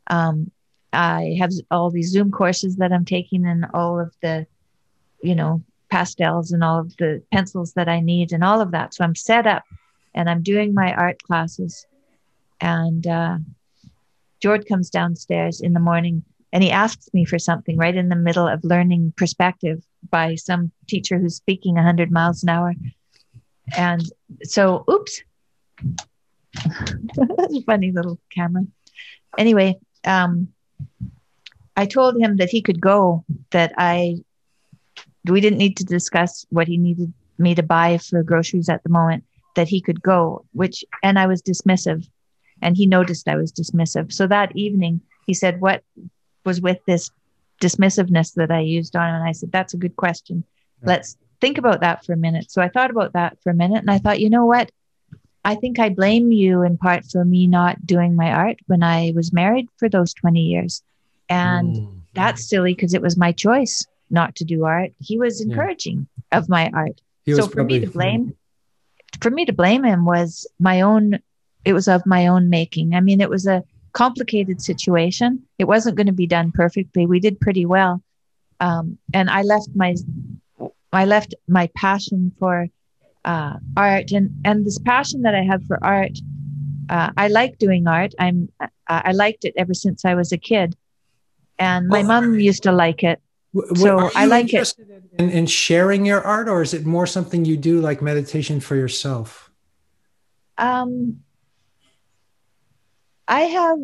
[0.07, 0.51] Um,
[0.93, 4.47] I have all these Zoom courses that I'm taking and all of the
[5.25, 8.95] you know, pastels and all of the pencils that I need and all of that.
[8.95, 9.65] So I'm set up
[10.15, 11.87] and I'm doing my art classes.
[12.61, 13.39] And uh,
[14.41, 18.17] George comes downstairs in the morning and he asks me for something right in the
[18.17, 22.75] middle of learning perspective by some teacher who's speaking 100 miles an hour.
[23.77, 24.03] And
[24.43, 25.23] so, oops,
[26.55, 28.67] that's a funny little camera.
[29.39, 30.49] Anyway, um,
[31.77, 34.19] I told him that he could go, that I
[35.29, 38.91] we didn't need to discuss what he needed me to buy for groceries at the
[38.91, 39.25] moment
[39.57, 42.09] that he could go which and i was dismissive.
[42.63, 44.13] And he noticed i was dismissive.
[44.13, 45.83] So that evening he said what
[46.45, 47.11] was with this
[47.63, 49.15] dismissiveness that i used on him?
[49.17, 50.45] And i said that's a good question.
[50.85, 52.51] Let's think about that for a minute.
[52.51, 54.71] So i thought about that for a minute and i thought you know what?
[55.45, 59.13] I think i blame you in part for me not doing my art when i
[59.15, 60.83] was married for those 20 years.
[61.29, 62.01] And Mm.
[62.15, 64.93] that's silly because it was my choice not to do art.
[64.99, 65.47] He was Yeah.
[65.51, 67.01] encouraging of my art.
[67.25, 68.35] He so was for me to probably- blame,
[69.21, 71.19] for me to blame him was my own.
[71.65, 72.95] It was of my own making.
[72.95, 75.43] I mean, it was a complicated situation.
[75.59, 77.07] It wasn't going to be done perfectly.
[77.07, 78.03] We did pretty well,
[78.61, 79.95] um, and I left my,
[80.93, 82.69] I left my passion for
[83.25, 86.19] uh, art and and this passion that I have for art.
[86.91, 88.13] Uh, I like doing art.
[88.19, 90.77] I'm uh, I liked it ever since I was a kid,
[91.59, 93.23] and my Well, mom used to like it.
[93.55, 94.75] W- So I like it.
[95.19, 98.77] in, in sharing your art, or is it more something you do like meditation for
[98.77, 99.51] yourself?
[100.59, 101.21] Um,
[103.27, 103.79] I have,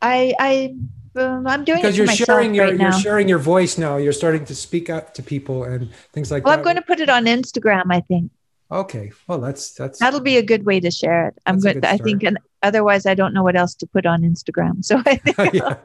[0.00, 0.74] I, I,
[1.16, 3.96] um, I'm doing Because you're sharing your right you're sharing your voice now.
[3.96, 6.58] You're starting to speak out to people and things like well, that.
[6.58, 7.84] I'm going to put it on Instagram.
[7.90, 8.32] I think
[8.70, 9.12] Okay.
[9.28, 11.34] Well, that's that's that'll be a good way to share it.
[11.46, 11.74] I'm good.
[11.74, 14.84] good I think, and otherwise, I don't know what else to put on Instagram.
[14.84, 15.76] So I think, yeah.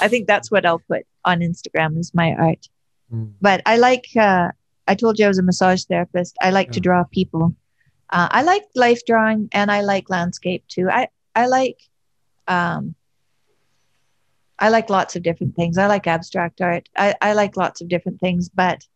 [0.00, 2.68] I think that's what I'll put on Instagram is my art.
[3.12, 3.32] Mm.
[3.40, 4.06] But I like.
[4.16, 4.50] Uh,
[4.86, 6.36] I told you I was a massage therapist.
[6.42, 7.54] I like to draw people.
[8.10, 10.88] Uh, I like life drawing and I like landscape too.
[10.90, 11.78] I I like.
[12.46, 12.94] Um,
[14.58, 15.78] I like lots of different things.
[15.78, 16.88] I like abstract art.
[16.96, 18.86] I, I like lots of different things, but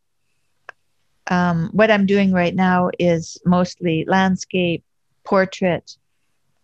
[1.26, 4.84] um, what I'm doing right now is mostly landscape,
[5.24, 5.96] portrait,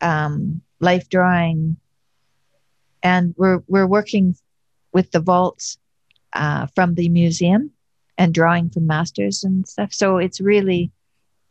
[0.01, 1.77] um, life drawing,
[3.05, 4.35] and we're we're working
[4.93, 5.79] with the vaults
[6.33, 7.71] uh, from the museum
[8.19, 9.93] and drawing from masters and stuff.
[9.93, 10.91] So it's really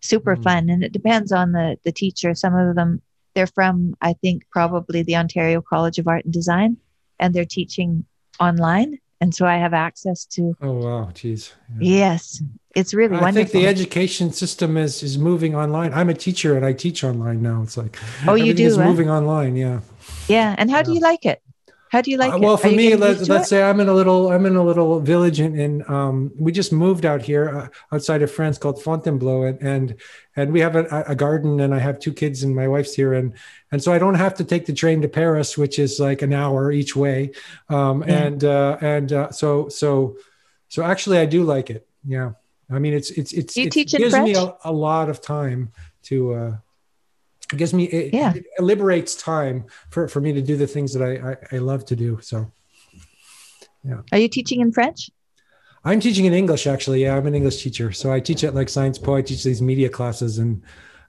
[0.01, 0.43] super Mhm.
[0.43, 2.33] fun, and it depends on the the teacher.
[2.35, 3.01] Some of them
[3.35, 6.77] they're from, I think, probably the Ontario College of Art and Design,
[7.19, 8.05] and they're teaching
[8.39, 8.99] online.
[9.21, 10.55] And so I have access to.
[10.61, 11.53] Oh wow, geez.
[11.79, 11.97] Yeah.
[11.99, 12.43] Yes,
[12.75, 13.49] it's really I wonderful.
[13.51, 15.93] think the education system is is moving online.
[15.93, 17.61] I'm a teacher and I teach online now.
[17.63, 17.97] It's like
[18.27, 18.85] oh, you do is huh?
[18.89, 19.55] moving online.
[19.55, 19.79] Yeah.
[20.27, 21.41] Yeah, and how do you like it?
[21.89, 22.41] How do you like Uh, it?
[22.41, 23.49] well, for me, let, let's it?
[23.49, 26.71] say I'm in a little, I'm in a little village in, in um, we just
[26.73, 29.95] moved out here uh, outside of France called Fontainebleau, and and,
[30.35, 33.13] and we have a, a garden, and I have two kids, and my wife's here,
[33.13, 33.33] and
[33.71, 36.33] and so I don't have to take the train to Paris, which is like an
[36.33, 37.31] hour each way,
[37.69, 38.23] um, Yeah.
[38.25, 40.17] and uh, and uh, so so
[40.69, 41.87] so actually, I do like it.
[42.07, 42.31] Yeah,
[42.71, 45.71] I mean, it's it's it's you it gives me a, a lot of time
[46.09, 46.57] to.
[47.53, 48.33] It gives me it, Yeah.
[48.35, 51.85] it liberates time for, for me to do the things that I, I, I love
[51.85, 52.19] to do.
[52.21, 52.51] So
[53.83, 54.01] yeah.
[54.11, 55.09] Are you teaching in French?
[55.85, 57.03] I'm teaching in English actually.
[57.03, 57.91] Yeah, I'm an English teacher.
[57.91, 59.15] So I teach at like Sciences Po.
[59.15, 60.63] I teach these media classes and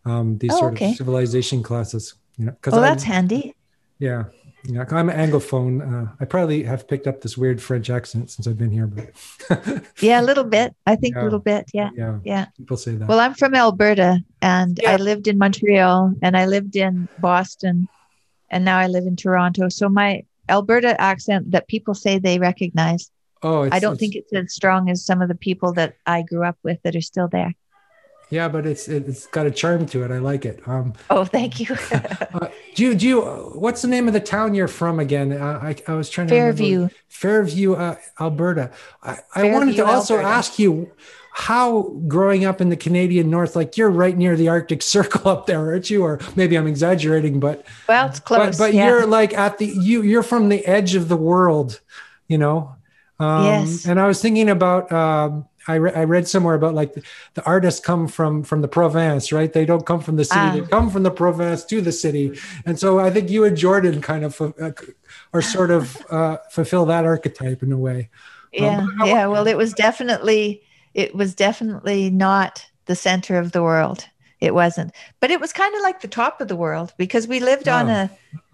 [0.05, 0.91] um, these Oh, sort okay.
[0.91, 2.15] of civilization classes.
[2.37, 3.55] You know, because Oh, that's handy.
[4.01, 4.25] yeah,
[4.67, 4.85] yeah.
[4.91, 5.81] I'm an anglophone.
[5.83, 9.11] Uh, I probably have picked up this weird French accent since I've been here, but
[10.01, 10.75] Yeah, a little bit.
[10.87, 11.23] I think Yeah.
[11.23, 11.71] a little bit.
[11.75, 11.91] Yeah.
[11.95, 12.47] yeah, Yeah.
[12.57, 13.09] people say that.
[13.09, 14.93] Well, I'm from Alberta and Yeah.
[14.93, 17.89] I lived in Montreal and I lived in Boston
[18.51, 19.69] and now I live in Toronto.
[19.69, 23.11] So my Alberta accent that people say they recognize,
[23.43, 25.97] oh, it's, I don't it's- think it's as strong as some of the people that
[26.07, 27.55] I grew up with that are still there.
[28.35, 30.11] Yeah, but it's it's got a charm to it.
[30.11, 30.61] I like it.
[30.67, 31.77] Um, Oh, thank you.
[31.93, 33.21] uh, do you do you?
[33.55, 35.33] What's the name of the town you're from again?
[35.33, 36.57] Uh, I I was trying to remember.
[36.59, 36.89] Fairview.
[37.09, 38.71] Fairview, uh, Alberta.
[39.03, 40.35] I, I wanted to also Alberta.
[40.37, 40.91] ask you
[41.37, 45.47] how growing up in the Canadian North, like you're right near the Arctic Circle up
[45.47, 46.03] there, aren't you?
[46.05, 48.59] Or maybe I'm exaggerating, but Well, it's close.
[48.59, 48.89] but, but yeah.
[48.89, 51.81] you're like at the you you're from the edge of the world,
[52.29, 52.75] you know.
[53.21, 53.87] Um, Yes.
[53.87, 57.03] And I was thinking about um, I, re- I read somewhere about like the,
[57.35, 59.53] the artists come from from the province, right?
[59.53, 60.53] They don't come from the city; Ah.
[60.53, 62.39] they come from the province to the city.
[62.67, 64.71] And so I think you and Jordan kind of uh,
[65.33, 68.11] are sort of uh, fulfill that archetype in a way.
[68.53, 70.63] yeah yeah well it was definitely
[70.95, 74.07] it was definitely not the center of the world
[74.41, 77.41] it wasn't but it was kind of like the top of the world because we
[77.41, 77.93] lived on Oh.
[78.03, 78.11] a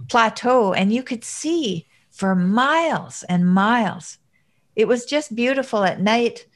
[0.08, 4.16] plateau and you could see for miles and miles
[4.74, 6.46] it was just beautiful at night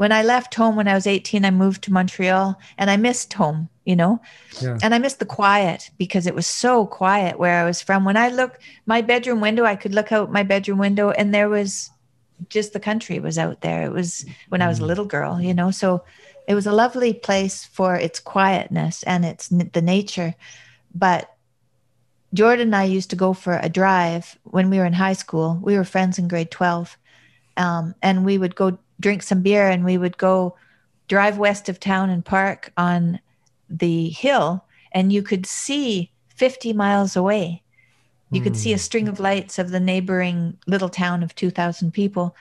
[0.00, 3.32] when i left home when i was 18 i moved to montreal and i missed
[3.34, 4.20] home you know
[4.62, 4.78] Yeah.
[4.82, 8.16] and i missed the quiet because it was so quiet where i was from when
[8.16, 11.90] i look my bedroom window i could look out my bedroom window and there was
[12.48, 13.82] just the country was out there.
[13.82, 15.70] It was when I was a little girl, you know.
[15.70, 16.02] So
[16.48, 20.34] it was a lovely place for its quietness and its n- the nature.
[20.94, 21.28] But
[22.32, 25.58] Jordan and I used to go for a drive when we were in high school.
[25.62, 26.96] We were friends in grade twelve,
[27.56, 30.56] um, and we would go drink some beer and we would go
[31.08, 33.20] drive west of town and park on
[33.68, 37.62] the hill, and you could see fifty miles away
[38.32, 42.36] you could see a string of lights of the neighboring little town of 2,000 people,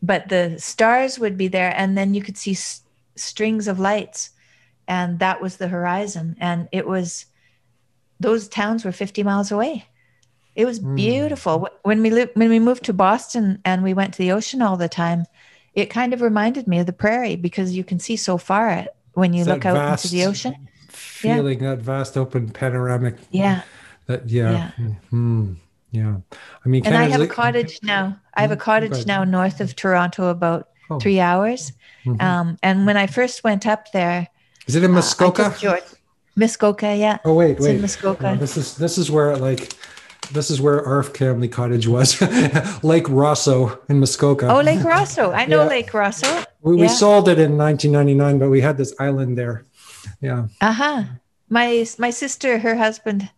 [0.00, 2.82] but the stars would be there, and then you could see s-
[3.16, 4.30] strings of lights,
[4.86, 6.36] and that was the horizon.
[6.38, 7.26] And it was
[8.20, 9.86] those towns were 50 miles away.
[10.54, 10.94] It was Mm.
[10.94, 11.58] beautiful.
[11.58, 14.62] Wh- When we lived, when we moved to Boston and we went to the ocean
[14.62, 15.24] all the time,
[15.76, 19.32] it kind of reminded me of the prairie because you can see so far when
[19.34, 20.54] you It's look out into the ocean.
[20.88, 23.14] Feeling that vast open panoramic.
[23.30, 23.60] Yeah.
[24.06, 24.70] That yeah.
[25.10, 25.52] Hmm.
[25.90, 26.16] yeah.
[26.64, 28.16] I mean, And I have a Canada's- cottage now.
[28.34, 30.98] I have a Mm, cottage now north of Toronto, about Oh.
[30.98, 31.72] three hours.
[32.06, 32.22] Mhm.
[32.22, 34.28] Um, and when I first went up there,
[34.66, 35.54] Is it in uh, Muskoka?
[35.58, 35.82] George-
[36.36, 37.18] Muskoka, yeah.
[37.24, 37.80] Oh wait, It's in wait.
[37.82, 38.28] Muskoka.
[38.28, 39.72] Uh, this is this is where like
[40.32, 42.20] this is where our family cottage was,
[42.82, 44.48] Lake Rosseau in Muskoka.
[44.48, 45.32] Oh, Lake Rosseau.
[45.32, 45.68] I know Yeah.
[45.68, 46.44] Lake Rosseau.
[46.62, 49.64] we, we sold it in 1999, but we had this island there.
[50.20, 50.46] Yeah.
[50.60, 51.02] Uh huh.
[51.48, 53.28] My my sister, her husband,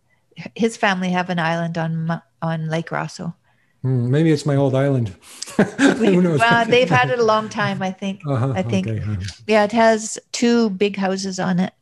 [0.55, 3.33] his family have an island on on Lake Rosseau.
[3.81, 5.15] Hmm, maybe it's my old island.
[5.77, 6.39] Who knows?
[6.39, 8.21] Well, they've had it a long time, I think.
[8.27, 8.87] Uh-huh, I think.
[8.87, 9.03] okay.
[9.47, 11.73] Yeah, it has two big houses on it,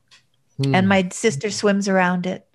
[0.58, 0.76] Hmm.
[0.76, 2.46] and my sister swims around it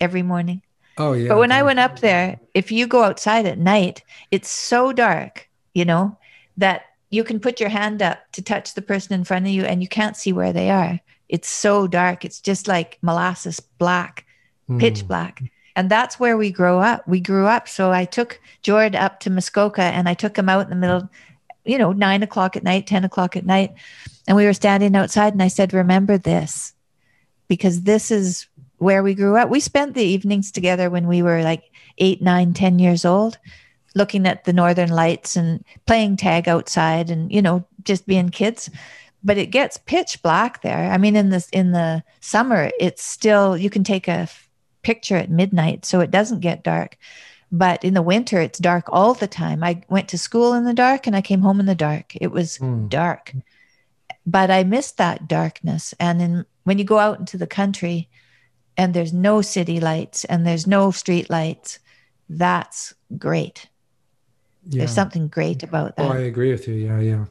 [0.00, 0.62] every morning.
[0.98, 1.28] Oh yeah.
[1.28, 5.48] But when I went up there, if you go outside at night, it's so dark,
[5.74, 6.18] you know,
[6.56, 9.64] that you can put your hand up to touch the person in front of you
[9.64, 11.00] and you can't see where they are.
[11.28, 12.24] It's so dark.
[12.24, 14.26] It's just like molasses black,
[14.78, 15.06] pitch Hmm.
[15.06, 15.42] black.
[15.76, 17.06] And that's where we grow up.
[17.06, 17.68] We grew up.
[17.68, 21.08] So I took Jord up to Muskoka and I took him out in the middle,
[21.64, 23.74] you know, nine o'clock at night, 10 o'clock at night.
[24.26, 26.74] And we were standing outside and I said, Remember this,
[27.48, 28.46] because this is
[28.80, 29.50] where we grew up.
[29.50, 31.64] We spent the evenings together when we were like
[31.98, 33.38] eight, nine, ten years old,
[33.94, 38.70] looking at the northern lights and playing tag outside and, you know, just being kids.
[39.22, 40.90] But it gets pitch black there.
[40.90, 44.28] I mean, in this in the summer, it's still you can take a
[44.82, 46.96] picture at midnight, so it doesn't get dark.
[47.52, 49.62] But in the winter, it's dark all the time.
[49.62, 52.16] I went to school in the dark and I came home in the dark.
[52.16, 52.88] It was Hmm.
[52.88, 53.34] dark.
[54.24, 55.92] But I missed that darkness.
[56.00, 58.08] And in, when you go out into the country
[58.80, 61.78] and there's no city lights and there's no street lights,
[62.30, 63.68] that's great.
[64.64, 64.78] Yeah.
[64.78, 66.06] There's something great about that.
[66.06, 66.16] Oh, that.
[66.16, 66.74] I agree with you.
[66.74, 67.24] Yeah, yeah.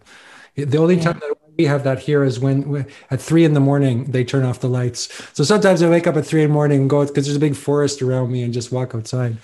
[0.65, 1.05] The only Yeah.
[1.05, 4.23] time that we have that here is when, when at three in the morning they
[4.23, 5.09] turn off the lights.
[5.33, 7.47] So sometimes I wake up at three in the morning and go because there's a
[7.47, 9.37] big forest around me and just walk outside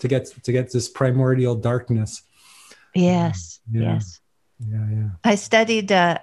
[0.00, 2.22] to get to get this primordial darkness.
[2.94, 3.60] yes.
[3.70, 3.82] Yeah.
[3.82, 4.20] Yes.
[4.68, 5.08] Yeah, yeah.
[5.24, 6.18] I studied uh,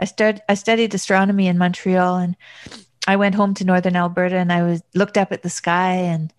[0.00, 2.36] I stud I studied astronomy in Montreal and
[3.06, 6.32] I went home to northern Alberta and I was looked up at the sky and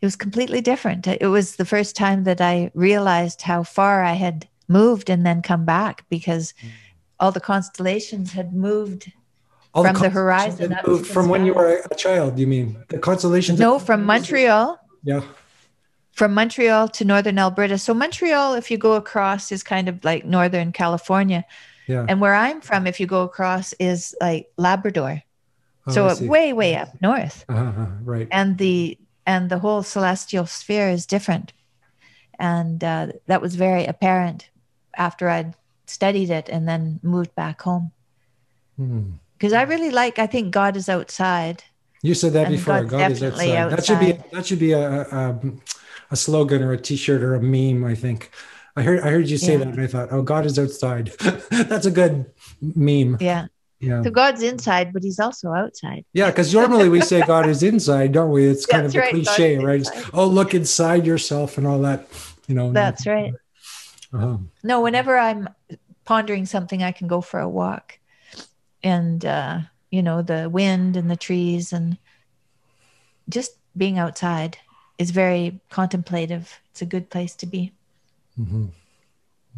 [0.00, 1.06] it was completely different.
[1.06, 5.42] It was the first time that I realized how far I had moved and then
[5.42, 6.68] come back because hmm.
[7.20, 9.12] all the constellations had moved
[9.74, 12.38] All From the constellations horizon moved from when you were a child.
[12.38, 13.58] You mean the constellations?
[13.58, 15.22] no from Montreal Yeah.
[16.12, 17.78] from Montreal to northern Alberta.
[17.78, 21.44] So Montreal if you go across is kind of like northern California
[21.86, 22.04] Yeah.
[22.08, 25.22] and where I'm from if you go across is like Labrador.
[25.86, 28.28] Oh, so way way up north Uh-huh, uh-huh, right.
[28.30, 31.52] and the and the whole celestial sphere is different
[32.38, 34.50] and uh, that was very apparent
[34.96, 35.54] after i'd
[35.86, 37.90] studied it and then moved back home
[38.76, 39.18] Hmm.
[39.38, 41.64] because i really like i think god is outside
[42.02, 42.82] You said that before.
[42.82, 43.76] God's God is definitely outside.
[43.78, 45.22] That should be that should be a, a
[46.10, 47.84] a slogan or a T-shirt or a meme.
[47.84, 48.30] I think.
[48.74, 49.58] I heard I heard you say Yeah.
[49.62, 51.12] that, and I thought, oh, God is outside.
[51.70, 52.26] That's a good
[52.60, 53.18] meme.
[53.20, 53.46] yeah
[53.82, 56.30] Yeah, so god's inside but he's also outside yeah.
[56.30, 58.46] Because normally we say God is inside, don't we?
[58.46, 60.04] It's kind That's of a right, cliche, is right?
[60.14, 62.06] Oh, look inside yourself and all that.
[62.46, 62.70] You know.
[62.72, 63.34] that's right
[64.14, 64.36] Uh-huh.
[64.62, 65.48] no whenever i'm
[66.04, 67.98] pondering something i can go for a walk
[68.84, 69.60] and uh
[69.90, 71.96] you know the wind and the trees and
[73.28, 74.58] just being outside
[74.98, 77.72] is very contemplative it's a good place to be
[78.38, 78.70] Mhm.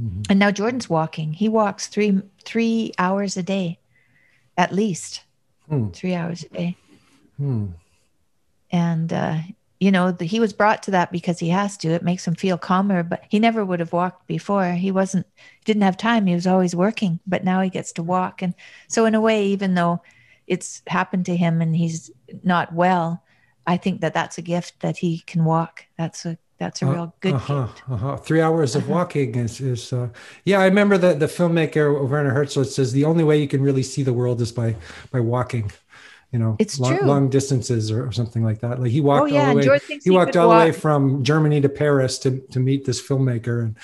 [0.01, 0.27] Mhm.
[0.31, 3.79] and now jordan's walking he walks three three hours a day
[4.57, 5.23] at least
[5.69, 5.89] Hmm.
[5.91, 6.77] three hours a day.
[7.39, 7.67] Hmm.
[8.71, 9.39] and uh
[9.81, 11.89] you know the, he was brought to that because he has to.
[11.89, 14.73] It makes him feel calmer but he never would have walked before.
[14.73, 15.27] He wasn't
[15.65, 16.27] didn't have time.
[16.27, 18.41] He was always working but now he gets to walk.
[18.43, 18.55] And
[18.89, 20.01] so in a way even though
[20.47, 22.11] it's happened to him and he's
[22.43, 23.23] not well
[23.67, 25.85] i think that that's a gift that he can walk.
[25.99, 28.17] That's a that's a real good uh-huh, uh-huh.
[28.19, 28.93] Three hours of Uh-huh.
[28.95, 30.09] walking is is uh,
[30.45, 30.61] yeah.
[30.61, 34.03] I remember the the filmmaker Werner Herzog says the only way you can really see
[34.03, 34.77] the world is by
[35.11, 35.71] by walking.
[36.33, 37.07] You know, It's long, true.
[37.07, 38.81] long distances or, or something like that.
[38.81, 39.79] Like he walked oh yeah all the way.
[39.87, 43.63] He he, walked all the way from Germany to Paris to to meet this filmmaker
[43.63, 43.77] and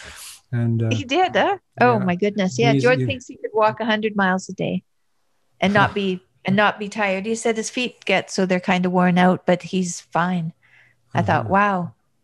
[0.53, 1.59] and uh, he did huh?
[1.81, 2.05] oh yeah.
[2.05, 4.83] my goodness yeah He's- george you- thinks he could walk 100 miles a day
[5.61, 8.85] and not be and not be tired he said his feet get so they're kind
[8.85, 10.53] of worn out but he's fine
[11.15, 11.55] i thought Uh-huh.
[11.55, 11.79] wow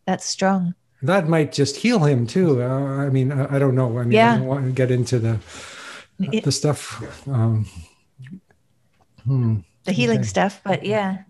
[0.07, 2.63] that's strong that might just heal him too.
[2.63, 3.99] Uh, I mean, I, I don't know.
[3.99, 4.37] I mean, I Yeah.
[4.39, 5.39] don't want to get into the
[6.19, 7.03] It- the stuff.
[7.29, 7.67] Um,
[9.25, 10.27] hmm, the healing Okay.
[10.27, 11.23] stuff but yeah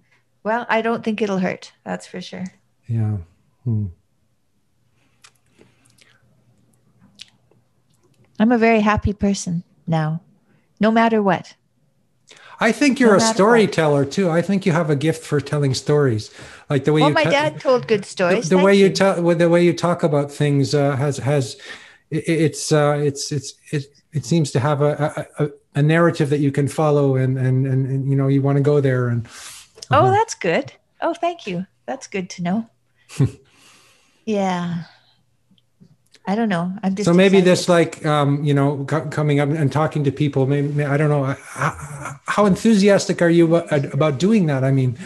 [0.44, 2.44] well i don't think it'll hurt that's for sure
[2.88, 3.16] yeah.
[3.64, 3.86] Hmm.
[8.38, 10.20] i'm a very happy person now
[10.80, 11.54] no matter what
[12.60, 13.34] I think you're No a what.
[13.34, 14.30] storyteller too.
[14.30, 16.30] I think you have a gift for telling stories,
[16.70, 18.48] like the way well you my te- dad told good stories.
[18.48, 18.88] the Thank way you.
[18.90, 21.56] tell, with the way you talk about things uh, has has
[22.10, 25.44] it, it's uh, it's it's it, it seems to have a, a,
[25.74, 28.62] a- narrative that you can follow, and and and, and you know you want to
[28.62, 29.26] go there, and
[29.90, 30.10] oh Uh-huh.
[30.12, 30.72] that's good.
[31.02, 31.66] Oh thank you.
[31.84, 32.70] That's good to know.
[34.24, 34.84] Yeah
[36.26, 37.52] i don't know i'm just so maybe excited.
[37.52, 40.46] this like um, you know co- coming up and talking to people.
[40.46, 44.64] Maybe I don't know how, how enthusiastic are you about, doing that?
[44.64, 44.98] I mean.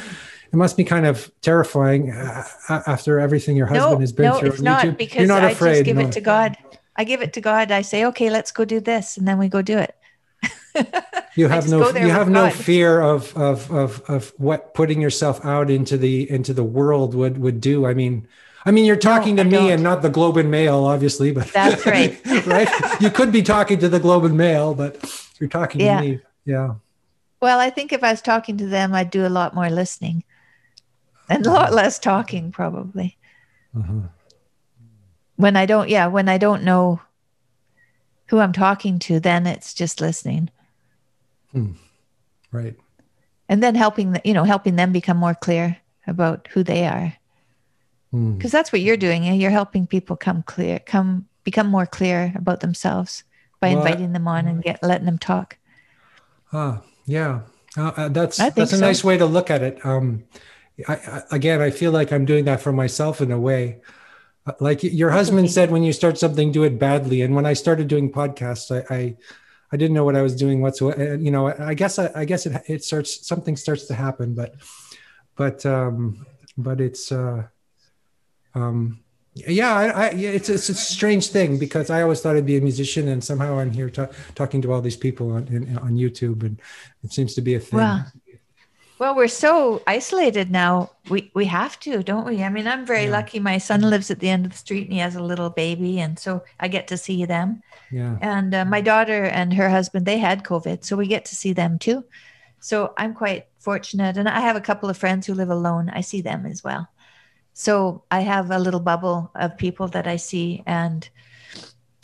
[0.52, 4.38] It must be kind of terrifying uh, after everything your husband no, has been no,
[4.40, 4.48] through.
[4.48, 5.74] it's not because you're not I afraid.
[5.74, 6.08] just give no.
[6.08, 6.56] it to God.
[6.96, 7.70] I give it to God.
[7.70, 9.94] I say, okay, let's go do this, and then we go do it.
[11.36, 15.70] you have no you have no fear of, of of of what putting yourself out
[15.70, 18.26] into the into the world would would do i mean
[18.66, 19.70] i mean you're talking I to me don't.
[19.72, 22.20] and not the globe and mail obviously but That's right.
[22.46, 22.68] right
[23.00, 24.98] you could be talking to the globe and mail but
[25.38, 26.00] you're talking Yeah.
[26.00, 26.74] to me yeah
[27.40, 30.24] Well, I think if I was talking to them, I'd do a lot more listening
[31.28, 33.16] and a lot less talking, probably.
[33.74, 34.08] Uh-huh.
[35.36, 37.00] When I don't, yeah, when I don't know
[38.28, 40.50] who I'm talking to, then it's just listening
[42.52, 42.76] right
[43.48, 47.14] and then helping, the, you know, helping them become more clear about who they are.
[48.10, 48.36] Hmm.
[48.36, 49.24] Because that's what you're doing.
[49.24, 53.24] You're helping people come clear, come become more clear about themselves
[53.60, 55.58] by Well, I- inviting them on and get letting them talk.
[56.52, 57.42] Ah, yeah.
[57.76, 58.80] Uh, uh, that's that's a so.
[58.80, 59.84] nice way to look at it.
[59.86, 60.24] Um,
[60.88, 63.80] I, I, again, I feel like I'm doing that for myself in a way.
[64.46, 67.22] Uh, like your husband said, when you start something, do it badly.
[67.22, 69.16] And when I started doing podcasts, I, I,
[69.70, 71.14] I didn't know what I was doing whatsoever.
[71.14, 74.54] You know, I guess, I, I guess it, it starts, something starts to happen, but,
[75.36, 77.44] but, um, but it's, uh,
[78.54, 79.00] um,
[79.34, 82.60] yeah, I, I, it's, it's a strange thing because I always thought I'd be a
[82.60, 83.88] musician, and somehow I'm here
[84.34, 86.60] talking to all these people on in, on YouTube, and
[87.04, 87.78] it seems to be a thing.
[87.78, 88.12] Well,
[88.98, 90.90] well, we're so isolated now.
[91.08, 92.42] We we have to, don't we?
[92.42, 93.12] I mean, I'm very yeah.
[93.12, 93.38] lucky.
[93.38, 96.00] My son lives at the end of the street, and he has a little baby,
[96.00, 97.62] and so I get to see them.
[97.92, 98.18] Yeah.
[98.20, 101.52] And uh, my daughter and her husband, they had COVID, so we get to see
[101.52, 102.04] them too.
[102.58, 105.88] So I'm quite fortunate, and I have a couple of friends who live alone.
[105.88, 106.88] I see them as well
[107.52, 111.08] so I have a little bubble of people that I see, and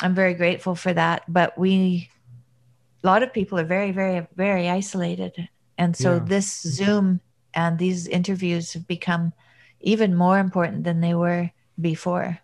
[0.01, 1.23] I'm very grateful for that.
[1.29, 2.11] But we,
[3.03, 5.49] a lot of people are very, very, very isolated.
[5.79, 6.25] And so yeah.
[6.25, 7.21] this Zoom
[7.55, 9.33] and these interviews have become
[9.81, 12.39] even more important than they were before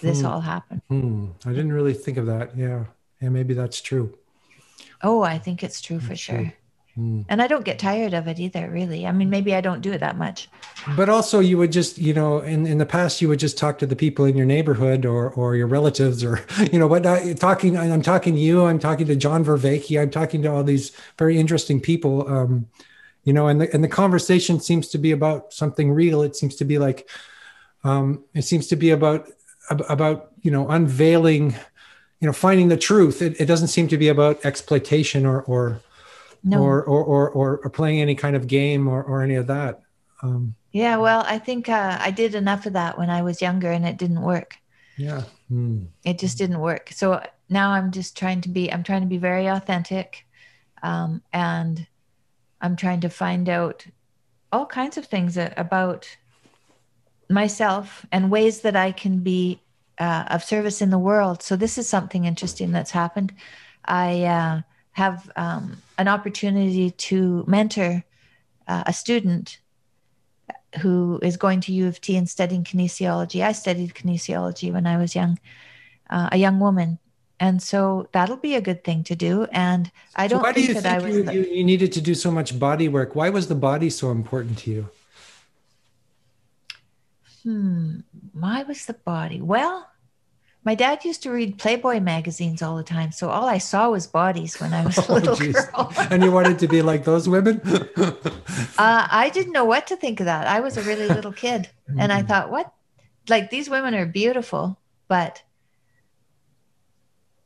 [0.00, 0.26] this hmm.
[0.26, 0.82] all happened.
[0.88, 1.26] Hmm.
[1.46, 2.56] I didn't really think of that.
[2.56, 2.84] Yeah.
[3.20, 4.18] Yeah, maybe that's true.
[5.00, 6.52] Oh, I think it's true that's for sure.
[6.98, 7.24] Mm.
[7.28, 9.06] And I don't get tired of it either, really.
[9.06, 10.48] I mean, maybe I don't do it that much.
[10.94, 13.78] But also, you would just, you know, in, in the past, you would just talk
[13.78, 17.04] to the people in your neighborhood or or your relatives or, you know, what
[17.38, 17.78] talking.
[17.78, 18.64] I'm talking to you.
[18.66, 20.00] I'm talking to John Vervaeke.
[20.00, 22.28] I'm talking to all these very interesting people.
[22.28, 22.66] Um,
[23.24, 26.22] you know, and the and the conversation seems to be about something real.
[26.22, 27.08] It seems to be like,
[27.84, 29.28] um, it seems to be about
[29.70, 31.54] about you know unveiling,
[32.20, 33.22] you know, finding the truth.
[33.22, 35.80] It, it doesn't seem to be about exploitation or or
[36.44, 36.62] no.
[36.62, 39.82] or, or, or, or, playing any kind of game or, or any of that.
[40.22, 43.70] Um, yeah, well, I think uh, I did enough of that when I was younger
[43.70, 44.56] and it didn't work.
[44.96, 45.22] Yeah.
[45.50, 45.88] Mm.
[46.04, 46.90] It just didn't work.
[46.92, 50.26] So now I'm just trying to be, I'm trying to be very authentic.
[50.82, 51.86] Um, and
[52.60, 53.86] I'm trying to find out
[54.50, 56.08] all kinds of things about
[57.28, 59.60] myself and ways that I can be
[59.98, 61.42] uh, of service in the world.
[61.42, 63.32] So this is something interesting that's happened.
[63.84, 64.60] I, uh,
[64.92, 68.04] have um, an opportunity to mentor
[68.68, 69.58] uh, a student
[70.80, 73.44] who is going to U of T and studying kinesiology.
[73.44, 75.38] I studied kinesiology when I was young,
[76.10, 76.98] uh, a young woman.
[77.40, 79.46] And so that'll be a good thing to do.
[79.50, 81.34] And I don't so why think do you that think I was.
[81.34, 83.16] You, you, needed to do so much body work.
[83.16, 84.88] Why was the body so important to you?
[87.42, 88.00] Hmm.
[88.32, 89.40] Why was the body?
[89.40, 89.88] Well,
[90.64, 94.06] my dad used to read Playboy magazines all the time, so all I saw was
[94.06, 95.92] bodies when I was a oh, little oh, girl.
[96.10, 97.60] and you wanted to be like those women?
[97.96, 98.18] uh,
[98.78, 100.46] I didn't know what to think of that.
[100.46, 102.28] I was a really little kid, and I mm.
[102.28, 102.72] thought, what?
[103.28, 105.42] Like these women are beautiful, but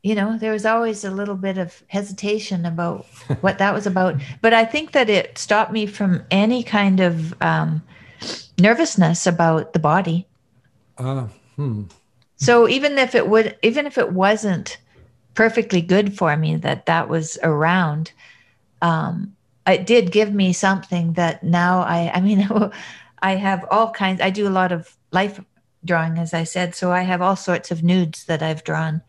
[0.07, 3.07] you know, there was always a little bit of hesitation about
[3.41, 4.15] what that was about.
[4.41, 7.83] But I think that it stopped me from any kind of um,
[8.57, 10.29] nervousness about the body.
[10.97, 11.83] Ah, uh, hmm.
[12.37, 14.79] So even if it would, even if it wasn't
[15.35, 18.13] perfectly good for me that that was around,
[18.83, 19.35] um,
[19.67, 22.49] it did give me something that now I, I mean,
[23.23, 25.41] I have all kinds, I do a lot of life
[25.85, 26.75] drawing, as I said.
[26.75, 29.03] So I have all sorts of nudes that I've drawn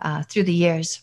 [0.00, 1.02] uh, through the years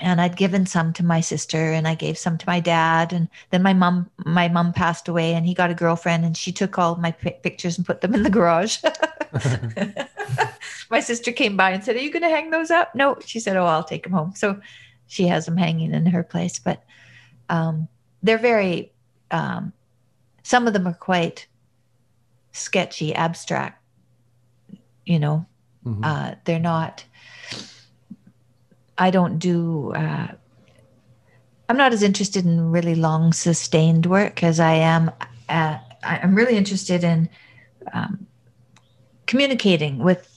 [0.00, 3.28] and I'd given some to my sister and I gave some to my dad and
[3.50, 6.78] then my mom my mom passed away and he got a girlfriend and she took
[6.78, 8.78] all my p- pictures and put them in the garage.
[10.90, 13.38] my sister came by and said, "Are you going to hang those up?" No, she
[13.38, 14.60] said, "Oh, I'll take them home." So
[15.06, 16.82] she has them hanging in her place, but
[17.48, 17.88] um,
[18.22, 18.92] they're very
[19.30, 19.72] um,
[20.42, 21.46] some of them are quite
[22.52, 23.80] sketchy, abstract.
[25.06, 25.46] You know,
[25.84, 26.02] mm-hmm.
[26.02, 27.04] uh, they're not
[28.98, 29.92] I don't do.
[29.92, 30.28] Uh,
[31.68, 35.10] I'm not as interested in really long, sustained work as I am.
[35.48, 37.28] Uh, I'm really interested in
[37.92, 38.26] um,
[39.26, 40.30] communicating with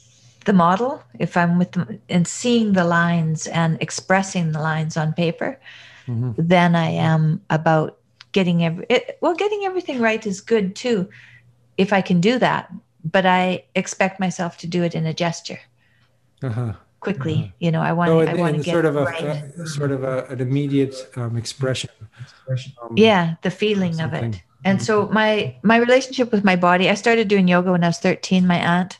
[0.45, 1.03] the model.
[1.19, 5.59] If I'm with them and seeing the lines and expressing the lines on paper,
[6.07, 6.31] mm-hmm.
[6.37, 7.97] then I am about
[8.31, 8.85] getting every.
[8.89, 11.09] It, well, getting everything right is good too,
[11.77, 12.71] if I can do that.
[13.03, 15.59] But I expect myself to do it in a gesture.
[16.41, 17.35] Uh-huh quickly.
[17.35, 17.47] Uh-huh.
[17.59, 19.51] You know, I want so I want to get sort of a right.
[19.65, 21.89] sort of a, an immediate um, expression.
[22.81, 24.41] Um, yeah, the feeling of it.
[24.65, 27.99] And so my my relationship with my body, I started doing yoga when I was
[27.99, 28.45] 13.
[28.45, 28.99] My aunt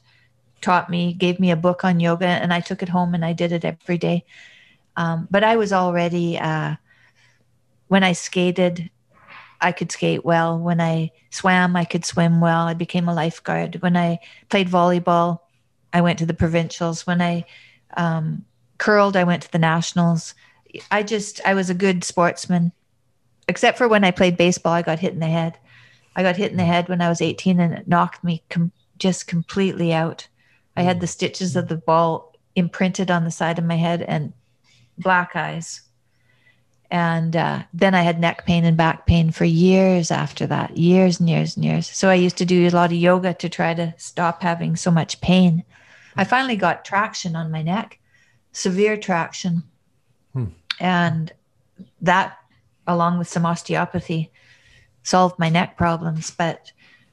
[0.61, 3.33] taught me, gave me a book on yoga, and I took it home and I
[3.33, 4.25] did it every day.
[4.95, 6.75] Um, but I was already uh,
[7.87, 8.89] when I skated,
[9.61, 10.59] I could skate well.
[10.59, 12.67] When I swam, I could swim well.
[12.67, 13.81] I became a lifeguard.
[13.81, 14.19] When I
[14.49, 15.39] played volleyball,
[15.93, 17.07] I went to the provincials.
[17.07, 17.45] When I
[17.95, 18.45] um,
[18.77, 20.33] curled, I went to the nationals.
[20.91, 22.71] I just, I was a good sportsman,
[23.47, 25.57] except for when I played baseball, I got hit in the head.
[26.15, 28.71] I got hit in the head when I was 18 and it knocked me com-
[28.97, 30.27] just completely out.
[30.75, 34.33] I had the stitches of the ball imprinted on the side of my head and
[34.97, 35.81] black eyes.
[36.89, 41.19] And uh, then I had neck pain and back pain for years after that, years
[41.19, 41.88] and years and years.
[41.88, 44.89] So I used to do a lot of yoga to try to stop having so
[44.89, 45.63] much pain.
[46.18, 47.99] I finally got traction on my neck,
[48.51, 49.63] severe traction.
[50.34, 50.45] Hmm.
[50.80, 51.32] And
[52.01, 52.38] that,
[52.86, 54.32] along with some osteopathy,
[55.03, 56.32] solved my neck problems.
[56.32, 56.72] But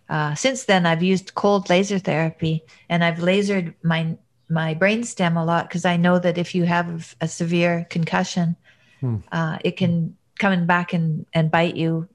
[0.09, 4.17] uh, since then, I've used cold laser therapy and I've lasered my
[4.51, 8.57] my brainstem a lot because I know that if you have a severe concussion,
[9.01, 9.17] hmm.
[9.33, 12.09] uh, it can come back and, and bite you,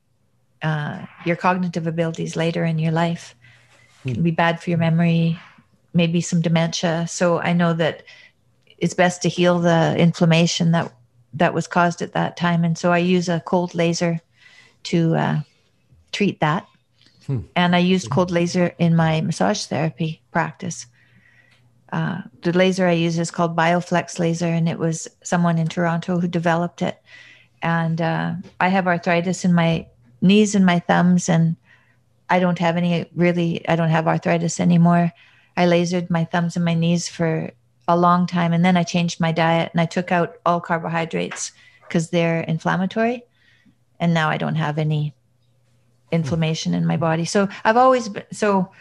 [0.61, 3.35] uh, your cognitive abilities later in your life.
[4.03, 4.09] Hmm.
[4.09, 5.39] It can be bad for your memory,
[5.93, 7.05] maybe some dementia.
[7.07, 8.03] So I know that
[8.77, 10.93] it's best to heal the inflammation that
[11.33, 12.63] that was caused at that time.
[12.63, 14.19] And so I use a cold laser
[14.83, 15.39] to uh,
[16.11, 16.65] treat that.
[17.27, 17.41] Hmm.
[17.55, 20.87] And I used cold laser in my massage therapy practice.
[21.91, 26.19] Uh, the laser I use is called Bioflex laser, and it was someone in Toronto
[26.19, 27.01] who developed it.
[27.61, 29.87] And uh, I have arthritis in my
[30.21, 31.55] knees and my thumbs, and
[32.29, 35.11] I don't have any really, I don't have arthritis anymore.
[35.59, 37.51] I lasered my thumbs and my knees for
[37.87, 41.51] a long time, and then I changed my diet and I took out all carbohydrates
[41.81, 43.23] because they're inflammatory.
[43.99, 45.13] And now I don't have any
[46.11, 47.25] inflammation in my body.
[47.25, 48.71] So I've always been so.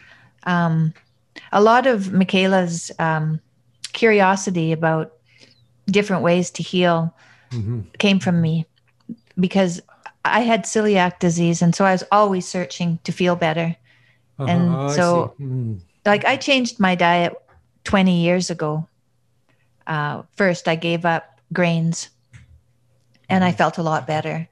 [0.45, 0.95] Um,
[1.53, 3.41] a lot of Mikhaila's um,
[3.93, 5.15] curiosity about
[5.87, 7.15] different ways to heal
[7.51, 7.81] mm-hmm.
[7.99, 8.67] came from me
[9.39, 9.81] because
[10.25, 13.77] I had celiac disease, and so I was always searching to feel better.
[14.39, 14.49] Uh-huh.
[14.49, 15.81] And oh, so, mm.
[16.05, 17.35] Like, I changed my diet
[17.85, 18.87] 20 years ago.
[19.87, 22.11] Uh, first, I gave up grains,
[23.29, 24.49] and I felt a lot better.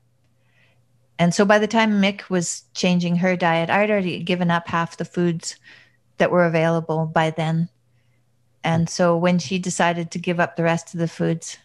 [1.19, 4.97] And so, by the time Mick was changing her diet, I'd already given up half
[4.97, 5.57] the foods
[6.19, 7.69] that were available by then.
[8.65, 11.59] And so when she decided to give up the rest of the foods,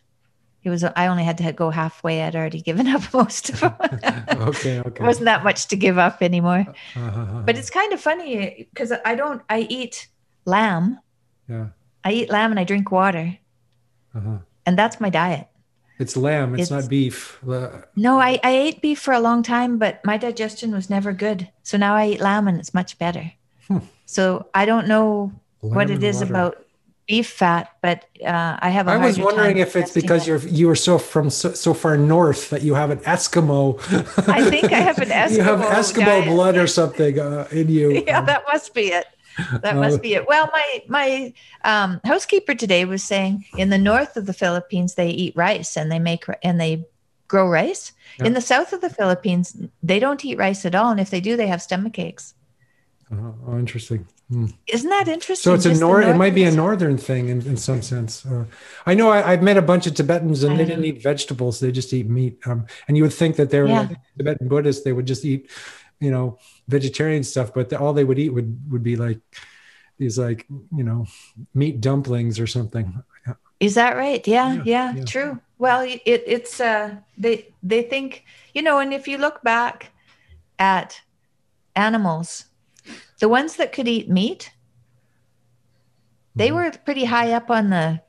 [0.64, 2.22] it was I only had to go halfway.
[2.22, 3.74] I'd already given up most of them.
[3.82, 5.04] okay, okay.
[5.04, 6.66] It wasn't that much to give up anymore.
[6.96, 7.42] Uh-huh.
[7.46, 9.42] But it's kind of funny because I don't.
[9.50, 10.08] I eat
[10.46, 11.00] lamb.
[11.50, 11.68] Yeah.
[12.04, 13.38] I eat lamb and I drink water.
[14.16, 14.38] Uh-huh.
[14.66, 15.48] And that's my diet.
[16.00, 16.56] It's lamb.
[16.56, 17.40] It's, it's not beef.
[17.96, 21.48] No, I, I ate beef for a long time, but my digestion was never good.
[21.62, 23.32] So now I eat lamb and it's much better.
[23.68, 23.80] Hmm.
[24.08, 25.32] So I don't know
[25.62, 26.32] Lamb what it is water.
[26.32, 26.66] about
[27.12, 28.88] beef fat, but uh, I have.
[28.88, 30.28] I was wondering if it's because it.
[30.30, 33.78] you're you were so from so, so, far north that you have an Eskimo.
[34.30, 35.32] I think I have an Eskimo.
[35.36, 36.26] you have Eskimo diet.
[36.30, 37.92] blood or something uh, in you.
[38.08, 39.08] Yeah, that must be it.
[39.62, 40.26] That must uh, be it.
[40.26, 41.34] Well, my my
[41.66, 45.92] um, housekeeper today was saying in the north of the Philippines they eat rice and
[45.92, 46.86] they make and they
[47.28, 47.92] grow rice.
[48.20, 48.28] Yeah.
[48.28, 51.20] In the south of the Philippines, they don't eat rice at all, and if they
[51.20, 52.36] do, they have stomach aches.
[53.12, 54.08] Oh, interesting.
[54.68, 55.44] Isn't that interesting?
[55.44, 56.08] So it's a north.
[56.08, 58.26] It might be a northern thing in, in some sense.
[58.26, 58.46] Uh,
[58.86, 61.72] I know I, have met a bunch of Tibetans and they didn't eat vegetables; they
[61.72, 62.40] just eat meat.
[62.46, 63.90] Um, and you would think that they're yeah.
[64.18, 65.50] Tibetan Buddhists; they would just eat,
[66.00, 67.54] you know, vegetarian stuff.
[67.54, 69.20] But the, all they would eat would would be like
[69.98, 71.08] these, like you know,
[71.54, 73.04] meat dumplings or something.
[73.60, 74.26] Is that right?
[74.26, 75.04] Yeah, yeah, yeah, yeah.
[75.04, 75.42] true.
[75.58, 79.92] Well, it, it's uh, they they think you know, and if you look back
[80.58, 81.02] at
[81.76, 82.46] animals
[83.22, 84.52] the ones that could eat meat,
[86.36, 86.56] they mm-hmm.
[86.56, 88.02] were pretty high up on the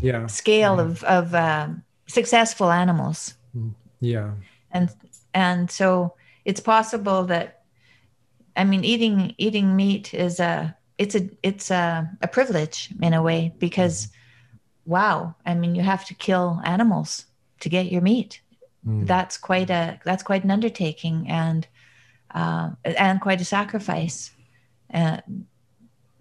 [0.00, 0.82] yeah scale yeah.
[0.82, 3.34] of of um, successful animals.
[3.56, 3.70] Mm-hmm.
[4.00, 4.32] Yeah,
[4.72, 4.90] and
[5.32, 6.14] and so
[6.44, 7.62] it's possible that
[8.56, 13.22] I mean eating eating meat is a it's a it's a, a privilege in a
[13.22, 14.90] way because mm-hmm.
[14.90, 17.26] wow I mean you have to kill animals
[17.60, 18.40] to get your meat.
[18.84, 19.06] Mm.
[19.06, 21.68] That's quite a that's quite an undertaking and
[22.34, 24.30] uh, and quite a sacrifice.
[24.92, 25.18] Uh,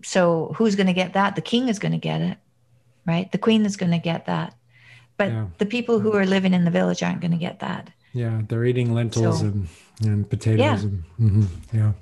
[0.03, 1.35] so who's going to get that?
[1.35, 2.38] The king is going to get it,
[3.06, 3.31] right?
[3.31, 4.53] The queen is going to get that,
[5.18, 5.48] but yeah.
[5.57, 7.90] the people who are living in the village aren't going to get that.
[8.14, 9.68] Yeah, they're eating lentils so, and,
[10.03, 10.76] and potatoes yeah.
[10.76, 11.94] and mm-hmm, yeah.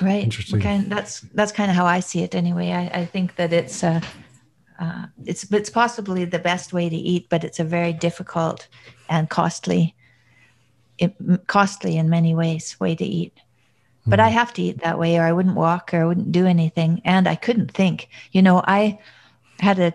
[0.00, 0.22] Right.
[0.22, 0.60] Interesting.
[0.60, 2.70] Kind of, that's that's kind of how I see it anyway.
[2.70, 4.00] I, I think that it's uh,
[4.78, 8.68] uh, it's it's possibly the best way to eat, but it's a very difficult
[9.08, 9.96] and costly
[11.46, 13.34] costly in many ways way to eat.
[13.34, 14.10] Mm-hmm.
[14.10, 14.34] But I hmm.
[14.34, 17.00] have to eat that way or I wouldn't walk or I wouldn't do anything.
[17.04, 18.08] And I couldn't think.
[18.32, 18.98] You know, I
[19.60, 19.92] had a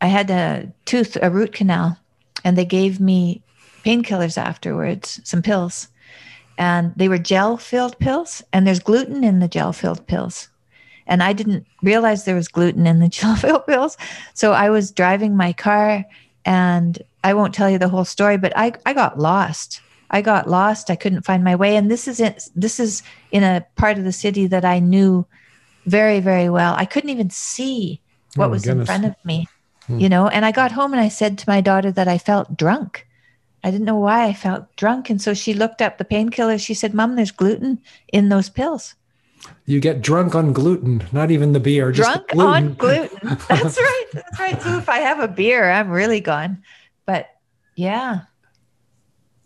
[0.00, 1.96] I had a tooth, a root canal,
[2.44, 3.40] and they gave me
[3.84, 5.88] painkillers afterwards, some pills.
[6.58, 10.48] And they were gel filled pills, and there's gluten in the gel filled pills.
[11.06, 13.96] And I didn't realize there was gluten in the gel filled pills.
[14.34, 16.04] So I was driving my car,
[16.44, 19.80] and I won't tell you the whole story, but I, I got lost
[20.12, 20.90] I got lost.
[20.90, 21.76] I couldn't find my way.
[21.76, 22.44] And this is it.
[22.54, 25.26] This is in a part of the city that I knew
[25.86, 26.74] very, very well.
[26.76, 28.00] I couldn't even see
[28.36, 28.82] what Oh, was goodness.
[28.82, 29.48] in front of me,
[29.86, 29.98] hmm.
[29.98, 30.28] you know.
[30.28, 33.06] And I got home and I said to my daughter that I felt drunk.
[33.64, 35.08] I didn't know why I felt drunk.
[35.08, 36.58] And so she looked up the painkiller.
[36.58, 37.80] She said, Mom, there's gluten
[38.12, 38.94] in those pills.
[39.66, 42.52] You get drunk on gluten, not even the beer, just drunk the gluten.
[42.68, 43.18] on gluten.
[43.48, 44.04] That's right.
[44.12, 44.62] That's right.
[44.62, 46.62] So if I have a beer, I'm really gone.
[47.06, 47.28] But
[47.76, 48.20] yeah,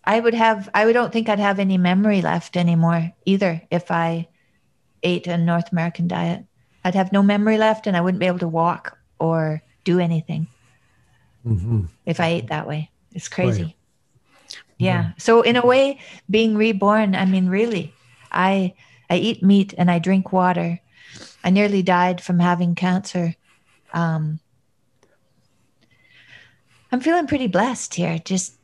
[0.07, 4.29] I would have, I don't think I'd have any memory left anymore either if I
[5.03, 6.45] ate a North American diet.
[6.85, 10.47] I'd have no memory left and I wouldn't be able to walk or do anything
[11.45, 11.89] Mhm.
[12.05, 12.91] if I ate that way.
[13.13, 13.63] It's crazy.
[13.63, 13.77] Right.
[14.79, 15.13] Yeah.
[15.17, 15.99] So in a way,
[16.31, 17.95] being reborn, I mean, really,
[18.31, 18.75] I
[19.09, 20.81] I eat meat and I drink water.
[21.43, 23.35] I nearly died from having cancer.
[23.95, 24.41] Um,
[26.93, 28.57] I'm feeling pretty blessed here, just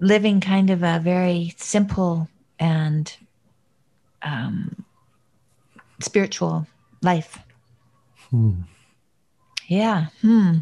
[0.00, 2.28] living kind of a very simple
[2.58, 3.14] and
[4.22, 4.84] um,
[6.00, 6.66] spiritual
[7.02, 7.38] life.
[8.30, 8.62] Hmm.
[9.68, 10.06] Yeah.
[10.22, 10.58] Hmm.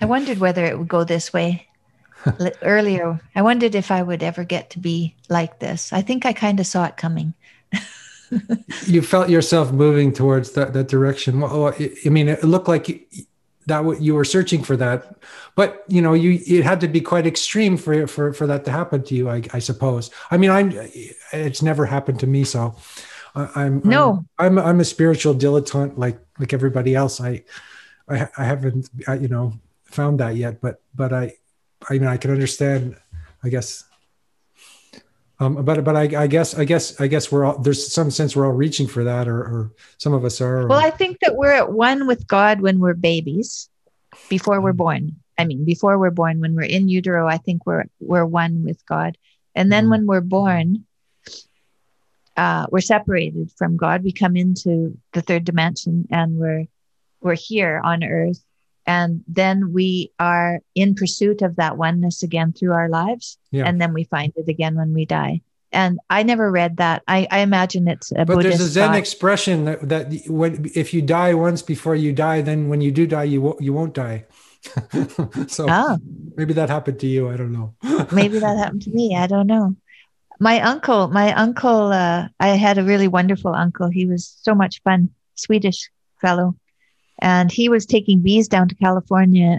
[0.00, 1.66] I wondered whether it would go this way
[2.62, 3.20] earlier.
[3.34, 5.92] I wondered if I would ever get to be like this.
[5.92, 7.34] I think I kind of saw it coming.
[8.86, 11.40] You felt yourself moving towards that, that direction.
[11.40, 13.00] Well, well, I- I mean, it looked like you,
[13.70, 15.16] that what you were searching for that,
[15.54, 18.70] but you know, you it had to be quite extreme for for for that to
[18.70, 19.30] happen to you.
[19.30, 20.10] I, I suppose.
[20.30, 20.70] I mean, I'm
[21.32, 22.74] it's never happened to me, so
[23.34, 24.24] uh, I, I'm No.
[24.38, 27.20] I'm, I'm I'm a spiritual dilettante like like everybody else.
[27.20, 27.44] I
[28.08, 28.90] I, I haven't
[29.20, 31.34] you know found that yet, but but I
[31.88, 32.96] I mean I can understand.
[33.42, 33.89] I guess.
[35.40, 38.36] Um, but but I, I guess I guess I guess we're all there's some sense
[38.36, 40.60] we're all reaching for that, or, or some of us are.
[40.62, 43.70] or- Well, I think that we're at one with God when we're babies,
[44.28, 45.16] before we're born.
[45.38, 48.84] I mean, before we're born, when we're in utero, I think we're we're one with
[48.84, 49.16] God.
[49.54, 49.90] And then Mhm.
[49.90, 50.84] when we're born,
[52.36, 54.04] uh, we're separated from God.
[54.04, 56.66] We come into the third dimension, and we're
[57.22, 58.44] we're here on Earth.
[58.86, 63.64] And then we are in pursuit of that oneness again through our lives, Yeah.
[63.66, 65.42] and then we find it again when we die.
[65.72, 67.02] And I never read that.
[67.06, 68.98] I, I imagine it's a but Buddhist there's a Zen thought.
[68.98, 73.06] expression that, that when if you die once before you die, then when you do
[73.06, 74.24] die, you won't you won't die.
[75.46, 75.98] so Oh.
[76.36, 77.28] maybe that happened to you.
[77.30, 77.74] I don't know.
[78.12, 79.74] maybe that happened to me i don't know
[80.38, 84.82] my uncle my uncle uh, i had a really wonderful uncle he was so much
[84.82, 85.90] fun swedish
[86.20, 86.54] fellow
[87.20, 89.58] and he was taking bees down to california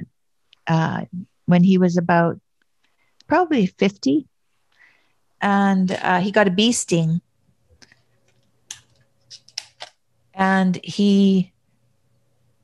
[0.67, 1.05] uh,
[1.45, 2.39] when he was about
[3.27, 4.27] probably 50
[5.41, 7.21] and uh, he got a bee sting.
[10.33, 11.51] And he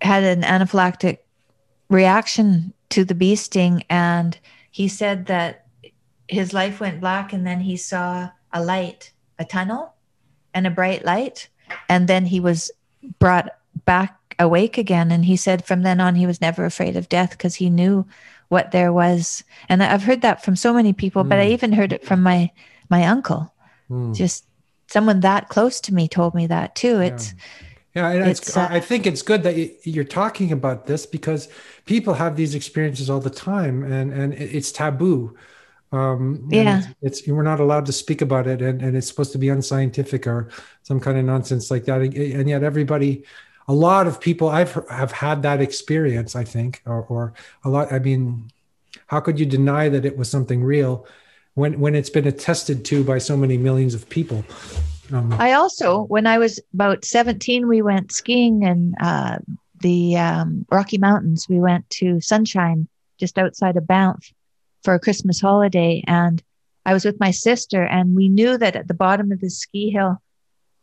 [0.02, 1.20] had an anaphylactic
[1.90, 3.84] reaction to the bee sting.
[3.90, 4.38] And
[4.72, 5.66] he said that
[6.28, 9.94] his life went black and then he saw a light a tunnel
[10.54, 11.50] and a bright light.
[11.90, 12.72] And then he was
[13.20, 13.50] brought
[13.86, 17.32] back awake again and he said from then on he was never afraid of death
[17.32, 18.06] because he knew
[18.50, 21.52] what there was and i've heard that from so many people but i Mm.
[21.52, 22.52] even heard it from my
[22.90, 23.54] my uncle
[23.88, 24.14] Hmm.
[24.14, 24.46] just
[24.88, 27.34] someone that close to me told me that too it's
[27.96, 31.08] Yeah, and it's, It's, uh, I think it's good that you- you're talking about this
[31.08, 31.48] because
[31.86, 35.34] people have these experiences all the time, and and it's taboo.
[35.92, 36.78] Um, Yeah.
[37.02, 39.50] it's, it's we're not allowed to speak about it, and, and it's supposed to be
[39.50, 40.50] unscientific or
[40.84, 42.02] some kind of nonsense like that.
[42.02, 43.24] And, and yet, everybody,
[43.68, 46.36] a lot of people, I've have had that experience.
[46.36, 47.34] I think, or or
[47.64, 47.92] a lot.
[47.92, 48.50] I mean,
[49.08, 51.06] how could you deny that it was something real
[51.56, 54.44] when when it's been attested to by so many millions of people?
[55.12, 59.40] Um, I also, when I was about 17, we went skiing in uh,
[59.80, 61.48] the um, Rocky Mountains.
[61.50, 62.88] We went to Sunshine,
[63.18, 64.34] just outside of Banff,
[64.84, 66.04] for a Christmas holiday.
[66.08, 66.44] And
[66.86, 69.90] I was with my sister, and we knew that at the bottom of the ski
[69.90, 70.22] hill,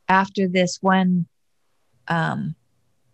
[0.09, 1.27] after this one
[2.09, 2.55] um,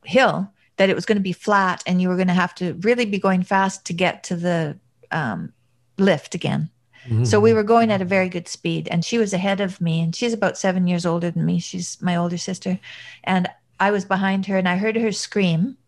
[0.05, 2.75] hill, that it was going to be flat, and you were going to have to
[2.81, 4.79] really be going fast to get to the
[5.11, 5.53] um,
[5.99, 6.71] lift again.
[7.25, 10.01] So we were going at a very good speed, and she was ahead of me,
[10.01, 11.59] and she's about seven years older than me.
[11.59, 12.79] She's my older sister,
[13.25, 13.49] and
[13.81, 15.79] I was behind her, and I heard her scream.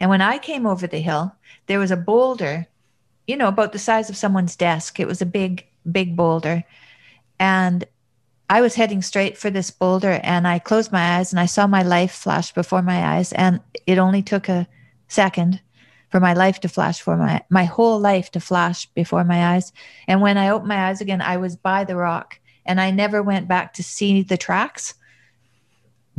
[0.00, 1.34] And when I came over the hill,
[1.66, 2.66] there was a boulder,
[3.28, 4.98] you know, about the size of someone's desk.
[4.98, 6.64] It was a big, big boulder,
[7.38, 7.84] and
[8.48, 11.66] I was heading straight for this boulder, and I closed my eyes, and I saw
[11.66, 14.66] my life flash before my eyes, and it only took a
[15.08, 15.60] second
[16.10, 19.72] for my life to flash for my my whole life to flash before my eyes.
[20.06, 23.20] And when i opened my eyes again i was by the rock and i never
[23.20, 24.94] went back to see the tracks.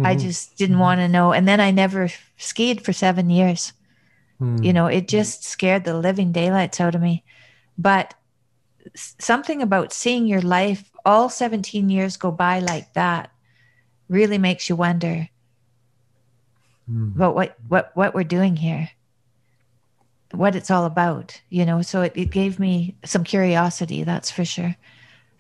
[0.03, 0.19] I Mhm.
[0.19, 1.31] just didn't want to know.
[1.31, 3.72] And then i never skied for 7 years.
[4.39, 4.61] Hmm.
[4.61, 7.23] you know it just scared the living daylights out of me.
[7.77, 8.14] But
[8.95, 13.32] something about seeing your life all 17 years go by like that
[14.10, 15.30] really makes you wonder
[16.90, 17.16] Mm.
[17.16, 18.90] about what what what we're doing here
[20.32, 21.82] what it's all about you know?
[21.82, 24.76] So it, it gave me some curiosity that's for sure.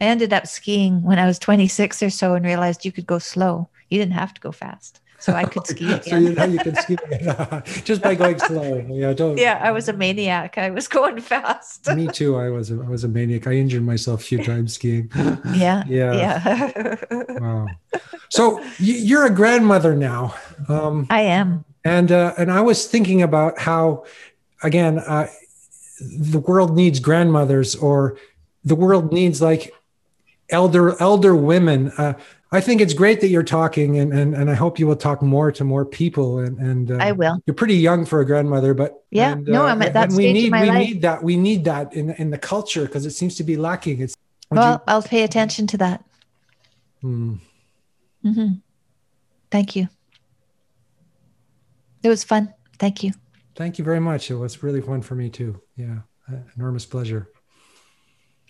[0.01, 3.19] I ended up skiing when i was 26 or so and realized you could go
[3.19, 3.69] slow.
[3.89, 6.23] You didn't have to go fast so i could ski so again.
[6.23, 6.95] you know you can ski
[7.89, 8.69] just by going slow.
[9.01, 9.37] Yeah, don't.
[9.45, 12.31] yeah i was a maniac i was going fast Me too.
[12.45, 13.43] I was a, I was a maniac.
[13.47, 15.05] I injured myself a few times skiing.
[15.63, 16.13] yeah Yeah.
[16.23, 16.95] yeah
[17.43, 17.65] Wow.
[18.37, 18.43] So
[19.09, 20.21] you're a grandmother now,
[20.75, 21.49] um, i am
[21.95, 24.05] and uh, and I was thinking about how,
[24.69, 25.27] again, uh,
[26.33, 28.17] the world needs grandmothers, or
[28.71, 29.63] the world needs like
[30.49, 31.91] elder elder women.
[31.97, 32.13] Uh,
[32.55, 35.21] I think it's great that you're talking, and and, and I hope you will talk
[35.21, 36.39] more to more people.
[36.39, 39.33] And and uh, i will you're pretty young for a grandmother, but Yeah.
[39.33, 40.87] and, No, I'm at that we stage in need we life.
[40.87, 43.99] need that we need that in in the culture because it seems to be lacking.
[44.01, 44.15] It's
[44.51, 46.03] well i'll pay attention to that
[47.01, 47.33] you- Hmm.
[48.33, 48.51] hmm
[49.51, 49.87] thank you
[52.03, 53.11] it was fun thank you
[53.57, 54.29] Thank you very much.
[54.29, 55.61] It was really fun for me too.
[55.77, 55.99] Yeah,
[56.29, 57.29] uh, enormous pleasure.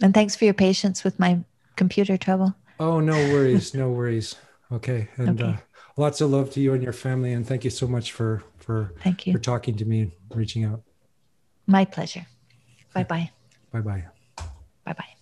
[0.01, 1.31] and thanks for your patience with my
[1.75, 4.35] computer trouble Oh, no worries, no worries.
[4.71, 5.51] Okay, and Okay.
[5.51, 5.57] Uh,
[5.97, 8.93] lots of love to you and your family, and thank you so much for for
[9.01, 10.81] thank you for talking to me and reaching out.
[11.67, 12.25] My pleasure.
[12.93, 13.29] Bye bye.
[13.71, 14.05] Bye bye.
[14.85, 15.14] Bye bye.